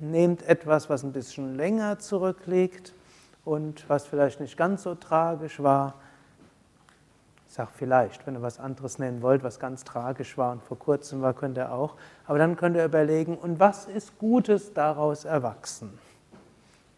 nehmt 0.00 0.42
etwas, 0.42 0.90
was 0.90 1.04
ein 1.04 1.12
bisschen 1.12 1.54
länger 1.54 1.98
zurückliegt 1.98 2.92
und 3.44 3.88
was 3.88 4.06
vielleicht 4.06 4.40
nicht 4.40 4.56
ganz 4.56 4.82
so 4.82 4.94
tragisch 4.96 5.62
war 5.62 5.94
sag 7.56 7.70
vielleicht, 7.72 8.26
wenn 8.26 8.34
ihr 8.34 8.42
was 8.42 8.60
anderes 8.60 8.98
nennen 8.98 9.22
wollt, 9.22 9.42
was 9.42 9.58
ganz 9.58 9.82
tragisch 9.82 10.36
war 10.36 10.52
und 10.52 10.62
vor 10.62 10.78
kurzem 10.78 11.22
war, 11.22 11.32
könnt 11.32 11.56
ihr 11.56 11.72
auch. 11.72 11.94
Aber 12.26 12.38
dann 12.38 12.56
könnt 12.56 12.76
ihr 12.76 12.84
überlegen, 12.84 13.36
und 13.36 13.58
was 13.58 13.86
ist 13.86 14.18
Gutes 14.18 14.74
daraus 14.74 15.24
erwachsen? 15.24 15.98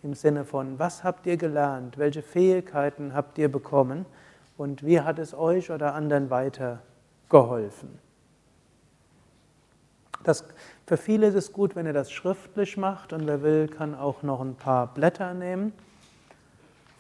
Im 0.03 0.15
Sinne 0.15 0.45
von, 0.45 0.79
was 0.79 1.05
habt 1.05 1.27
ihr 1.27 1.37
gelernt? 1.37 1.97
Welche 1.97 2.23
Fähigkeiten 2.23 3.15
habt 3.15 3.39
ihr 3.39 3.51
bekommen? 3.51 4.05
Und 4.57 4.85
wie 4.85 5.01
hat 5.01 5.19
es 5.19 5.33
euch 5.33 5.71
oder 5.71 5.95
anderen 5.95 6.29
weitergeholfen? 6.29 7.99
Das, 10.25 10.45
für 10.87 10.97
viele 10.97 11.29
ist 11.29 11.35
es 11.35 11.53
gut, 11.53 11.77
wenn 11.77 11.87
ihr 11.87 11.93
das 11.93 12.11
schriftlich 12.11 12.77
macht 12.77 13.13
und 13.13 13.27
wer 13.29 13.43
will, 13.43 13.69
kann 13.69 13.95
auch 13.95 14.23
noch 14.23 14.41
ein 14.41 14.57
paar 14.57 14.89
Blätter 14.89 15.35
nehmen. 15.35 15.73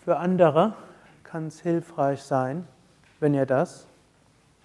Für 0.05 0.19
andere 0.19 0.75
kann 1.25 1.49
es 1.49 1.61
hilfreich 1.61 2.23
sein, 2.23 2.67
wenn 3.21 3.35
ihr 3.35 3.47
das 3.47 3.87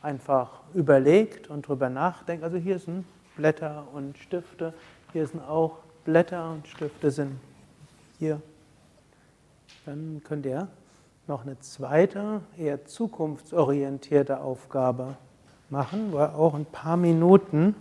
einfach 0.02 0.62
überlegt 0.74 1.50
und 1.50 1.68
drüber 1.68 1.90
nachdenkt, 1.90 2.44
also 2.44 2.58
hier 2.58 2.80
sind 2.80 3.06
Blätter 3.36 3.88
und 3.94 4.18
Stifte, 4.18 4.74
hier 5.12 5.28
sind 5.28 5.42
auch 5.42 5.78
Blätter 6.06 6.52
und 6.52 6.68
Stifte 6.68 7.10
sind 7.10 7.40
hier. 8.20 8.42
Dann 9.86 10.22
könnt 10.24 10.46
ihr 10.46 10.68
noch 11.28 11.46
eine 11.46 11.60
zweite, 11.60 12.42
eher 12.58 12.86
zukunftsorientierte 12.86 14.40
Aufgabe 14.42 15.16
machen, 15.70 16.12
wo 16.12 16.20
ihr 16.20 16.36
auch 16.36 16.54
ein 16.54 16.66
paar 16.66 16.98
Minuten 16.98 17.76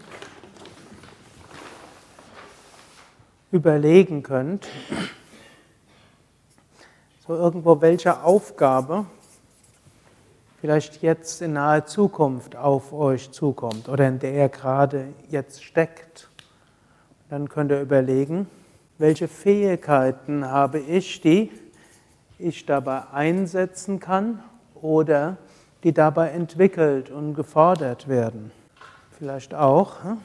überlegen 3.51 4.23
könnt, 4.23 4.69
so 7.27 7.35
irgendwo 7.35 7.81
welche 7.81 8.23
Aufgabe 8.23 9.07
vielleicht 10.62 11.03
jetzt 11.03 11.42
in 11.42 11.55
naher 11.55 11.87
Zukunft 11.87 12.55
auf 12.55 12.92
euch 12.92 13.33
zukommt 13.33 13.88
oder 13.88 14.07
in 14.07 14.20
der 14.20 14.33
ihr 14.33 14.48
gerade 14.48 15.09
jetzt 15.29 15.64
steckt. 15.64 16.29
Dann 17.29 17.48
könnt 17.48 17.72
ihr 17.72 17.81
überlegen, 17.81 18.46
welche 18.96 19.27
Fähigkeiten 19.27 20.46
habe 20.46 20.79
ich, 20.79 21.20
die 21.20 21.51
ich 22.38 22.64
dabei 22.64 23.09
einsetzen 23.12 23.98
kann 23.98 24.40
oder 24.81 25.37
die 25.83 25.92
dabei 25.92 26.29
entwickelt 26.29 27.11
und 27.11 27.35
gefordert 27.35 28.07
werden. 28.07 28.53
Vielleicht 29.18 29.55
auch, 29.55 30.05
hm? 30.05 30.18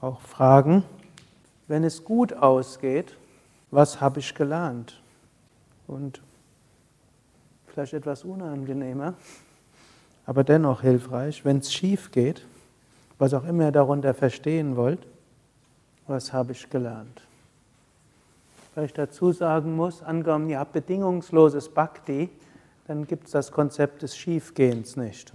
auch 0.00 0.22
fragen, 0.22 0.84
wenn 1.68 1.84
es 1.84 2.02
gut 2.02 2.32
ausgeht, 2.32 3.14
was 3.70 4.00
habe 4.00 4.20
ich 4.20 4.34
gelernt? 4.34 5.02
Und 5.86 6.22
vielleicht 7.76 7.92
etwas 7.92 8.24
unangenehmer, 8.24 9.12
aber 10.24 10.44
dennoch 10.44 10.80
hilfreich, 10.80 11.44
wenn 11.44 11.58
es 11.58 11.74
schief 11.74 12.10
geht, 12.10 12.46
was 13.18 13.34
auch 13.34 13.44
immer 13.44 13.64
ihr 13.64 13.70
darunter 13.70 14.14
verstehen 14.14 14.76
wollt, 14.76 15.06
was 16.06 16.32
habe 16.32 16.52
ich 16.52 16.70
gelernt. 16.70 17.20
Weil 18.74 18.86
ich 18.86 18.94
dazu 18.94 19.30
sagen 19.30 19.76
muss, 19.76 20.02
angenommen, 20.02 20.48
ihr 20.48 20.58
habt 20.58 20.72
bedingungsloses 20.72 21.68
Bhakti, 21.68 22.30
dann 22.86 23.06
gibt 23.06 23.26
es 23.26 23.32
das 23.32 23.52
Konzept 23.52 24.00
des 24.00 24.16
Schiefgehens 24.16 24.96
nicht. 24.96 25.34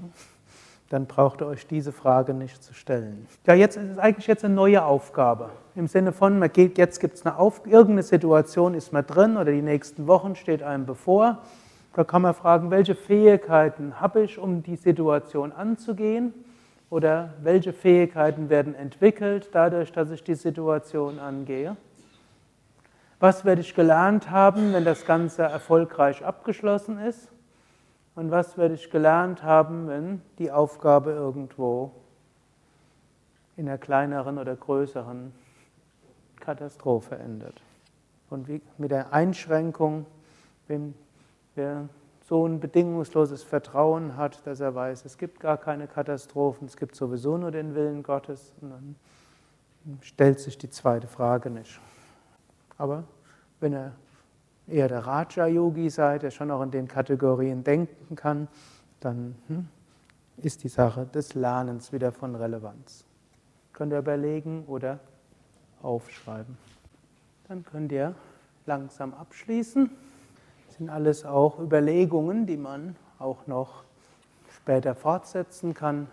dann 0.89 1.05
braucht 1.05 1.41
ihr 1.41 1.45
euch 1.45 1.67
diese 1.67 1.91
Frage 1.91 2.33
nicht 2.33 2.63
zu 2.63 2.73
stellen. 2.73 3.27
Ja, 3.45 3.53
jetzt 3.53 3.77
ist 3.77 3.91
es 3.91 3.97
eigentlich 3.99 4.25
jetzt 4.25 4.43
eine 4.43 4.55
neue 4.55 4.83
Aufgabe. 4.83 5.51
Im 5.75 5.87
Sinne 5.87 6.11
von, 6.11 6.39
man 6.39 6.51
geht, 6.51 6.79
jetzt 6.79 6.99
gibt 6.99 7.17
es 7.17 7.23
eine 7.23 7.37
Auf, 7.37 7.67
irgendeine 7.67 8.01
Situation 8.01 8.73
ist 8.73 8.91
man 8.91 9.05
drin 9.05 9.37
oder 9.37 9.51
die 9.51 9.61
nächsten 9.61 10.07
Wochen 10.07 10.35
steht 10.35 10.63
einem 10.63 10.87
bevor. 10.87 11.37
Da 11.93 12.05
kann 12.05 12.21
man 12.21 12.33
fragen, 12.33 12.71
welche 12.71 12.95
Fähigkeiten 12.95 13.99
habe 13.99 14.23
ich, 14.23 14.37
um 14.37 14.63
die 14.63 14.77
Situation 14.77 15.51
anzugehen? 15.51 16.33
Oder 16.89 17.33
welche 17.41 17.73
Fähigkeiten 17.73 18.49
werden 18.49 18.75
entwickelt 18.75 19.49
dadurch, 19.53 19.91
dass 19.91 20.11
ich 20.11 20.23
die 20.23 20.35
Situation 20.35 21.19
angehe? 21.19 21.77
Was 23.19 23.45
werde 23.45 23.61
ich 23.61 23.75
gelernt 23.75 24.29
haben, 24.29 24.73
wenn 24.73 24.83
das 24.83 25.05
Ganze 25.05 25.43
erfolgreich 25.43 26.25
abgeschlossen 26.25 26.99
ist? 26.99 27.31
Und 28.15 28.31
was 28.31 28.57
werde 28.57 28.73
ich 28.73 28.89
gelernt 28.89 29.43
haben, 29.43 29.87
wenn 29.87 30.21
die 30.37 30.51
Aufgabe 30.51 31.11
irgendwo 31.11 31.91
in 33.55 33.67
einer 33.69 33.77
kleineren 33.77 34.37
oder 34.37 34.55
größeren 34.55 35.33
Katastrophe 36.39 37.15
endet? 37.15 37.61
Und 38.29 38.47
wie, 38.47 38.61
mit 38.77 38.91
der 38.91 39.13
Einschränkung, 39.13 40.05
wenn 40.67 40.93
wer 41.55 41.89
so 42.21 42.47
ein 42.47 42.59
bedingungsloses 42.59 43.43
Vertrauen 43.43 44.15
hat, 44.15 44.45
dass 44.45 44.59
er 44.59 44.73
weiß, 44.73 45.05
es 45.05 45.17
gibt 45.17 45.39
gar 45.39 45.57
keine 45.57 45.87
Katastrophen, 45.87 46.67
es 46.67 46.77
gibt 46.77 46.95
sowieso 46.95 47.37
nur 47.37 47.51
den 47.51 47.75
Willen 47.75 48.03
Gottes, 48.03 48.53
und 48.61 48.69
dann 48.69 48.95
stellt 50.01 50.39
sich 50.39 50.57
die 50.57 50.69
zweite 50.69 51.07
Frage 51.07 51.49
nicht. 51.49 51.79
Aber 52.77 53.03
wenn 53.59 53.73
er 53.73 53.91
eher 54.67 54.87
der 54.87 55.05
Raja-Yogi 55.05 55.89
seid, 55.89 56.23
der 56.23 56.31
schon 56.31 56.51
auch 56.51 56.61
in 56.61 56.71
den 56.71 56.87
Kategorien 56.87 57.63
denken 57.63 58.15
kann, 58.15 58.47
dann 58.99 59.35
hm, 59.47 59.67
ist 60.37 60.63
die 60.63 60.69
Sache 60.69 61.05
des 61.05 61.33
Lernens 61.33 61.91
wieder 61.91 62.11
von 62.11 62.35
Relevanz. 62.35 63.05
Könnt 63.73 63.91
ihr 63.91 63.99
überlegen 63.99 64.65
oder 64.67 64.99
aufschreiben. 65.81 66.57
Dann 67.47 67.65
könnt 67.65 67.91
ihr 67.91 68.15
langsam 68.65 69.13
abschließen. 69.13 69.89
Sind 70.81 70.89
alles 70.89 71.25
auch 71.25 71.59
Überlegungen, 71.59 72.47
die 72.47 72.57
man 72.57 72.95
auch 73.19 73.45
noch 73.45 73.83
später 74.55 74.95
fortsetzen 74.95 75.75
kann. 75.75 76.07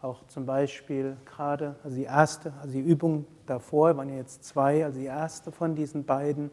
Auch 0.00 0.26
zum 0.28 0.46
Beispiel 0.46 1.18
gerade, 1.26 1.74
also 1.84 1.96
die 1.98 2.04
erste, 2.04 2.54
also 2.62 2.72
die 2.72 2.80
Übung 2.80 3.26
davor 3.44 3.94
waren 3.98 4.08
jetzt 4.16 4.42
zwei, 4.44 4.86
also 4.86 4.98
die 4.98 5.04
erste 5.04 5.52
von 5.52 5.74
diesen 5.74 6.06
beiden 6.06 6.50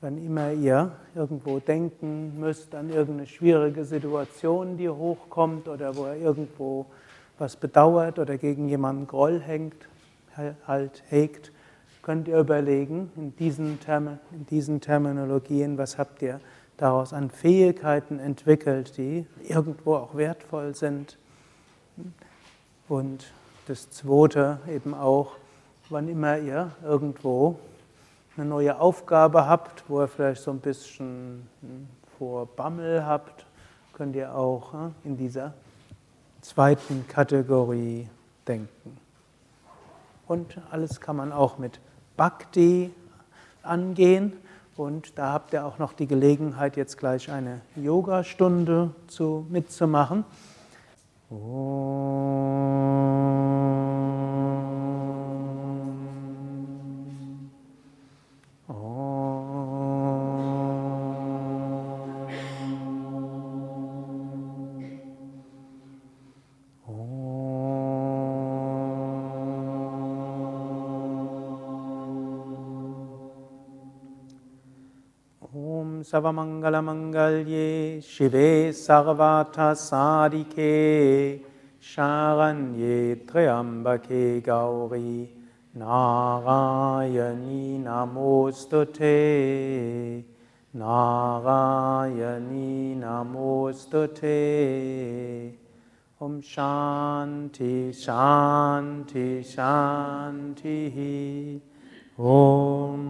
Wann 0.00 0.18
immer 0.18 0.50
ihr 0.50 0.90
irgendwo 1.14 1.60
denken 1.60 2.40
müsst 2.40 2.74
an 2.74 2.90
irgendeine 2.90 3.28
schwierige 3.28 3.84
Situation, 3.84 4.76
die 4.76 4.88
hochkommt 4.88 5.68
oder 5.68 5.94
wo 5.94 6.06
ihr 6.06 6.16
irgendwo 6.16 6.84
was 7.38 7.54
bedauert 7.54 8.18
oder 8.18 8.38
gegen 8.38 8.68
jemanden 8.68 9.06
Groll 9.06 9.40
hängt, 9.40 9.86
halt 10.66 11.04
hegt, 11.10 11.52
könnt 12.02 12.26
ihr 12.26 12.40
überlegen, 12.40 13.12
in 13.14 13.36
diesen, 13.36 13.78
Term 13.78 14.18
in 14.32 14.46
diesen 14.46 14.80
Terminologien, 14.80 15.78
was 15.78 15.96
habt 15.96 16.22
ihr 16.22 16.40
daraus 16.78 17.12
an 17.12 17.28
Fähigkeiten 17.28 18.18
entwickelt, 18.18 18.96
die 18.96 19.26
irgendwo 19.42 19.96
auch 19.96 20.14
wertvoll 20.16 20.74
sind. 20.74 21.18
Und 22.88 23.26
das 23.66 23.90
Zweite 23.90 24.60
eben 24.66 24.94
auch, 24.94 25.32
wann 25.90 26.08
immer 26.08 26.38
ihr 26.38 26.70
irgendwo 26.82 27.58
eine 28.36 28.46
neue 28.46 28.80
Aufgabe 28.80 29.46
habt, 29.46 29.84
wo 29.88 30.00
ihr 30.00 30.08
vielleicht 30.08 30.42
so 30.42 30.52
ein 30.52 30.60
bisschen 30.60 31.48
hm, 31.60 31.88
vor 32.16 32.46
Bammel 32.46 33.04
habt, 33.04 33.44
könnt 33.92 34.14
ihr 34.16 34.34
auch 34.34 34.72
hm, 34.72 34.94
in 35.04 35.16
dieser 35.16 35.52
zweiten 36.40 37.06
Kategorie 37.08 38.08
denken. 38.46 38.96
Und 40.26 40.58
alles 40.70 41.00
kann 41.00 41.16
man 41.16 41.32
auch 41.32 41.58
mit 41.58 41.80
Bhakti 42.16 42.92
angehen. 43.62 44.34
Und 44.78 45.18
da 45.18 45.32
habt 45.32 45.52
ihr 45.54 45.66
auch 45.66 45.78
noch 45.78 45.92
die 45.92 46.06
Gelegenheit, 46.06 46.76
jetzt 46.76 46.98
gleich 46.98 47.32
eine 47.32 47.62
Yogastunde 47.74 48.90
zu, 49.08 49.44
mitzumachen. 49.50 50.24
Oh. 51.30 53.27
सर्वमङ्गलमङ्गल्ये 76.09 77.69
शिवे 78.09 78.49
सर्वार्थसाधिके 78.79 80.67
शारण्ये 81.91 82.97
त्र्यम्बके 83.29 84.23
गौरी 84.47 85.13
नारायणी 85.81 87.63
नमोऽस्तु 87.87 88.83
ते 88.97 89.17
नारायणी 90.83 92.69
नमोऽस्तु 93.03 94.05
ते 94.21 94.39
ॐ 96.23 96.39
शान्ति 96.53 97.75
शान्ति 98.05 99.27
शान्तिः 99.55 100.97
ॐ 102.35 103.03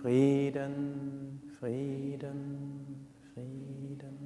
Frieden 0.00 1.33
Frieden, 1.65 2.41
Frieden. 3.33 4.17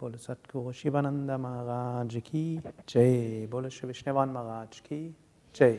बोलो 0.00 0.18
सतगुरु 0.18 0.72
शिवानंद 0.74 1.30
महाराज 1.30 2.16
की 2.26 2.44
जय 2.88 3.46
बोलो 3.50 3.68
श्री 3.70 3.86
विष्णुवान 3.86 4.28
महाराज 4.28 4.80
की 4.88 4.98
जय 5.54 5.78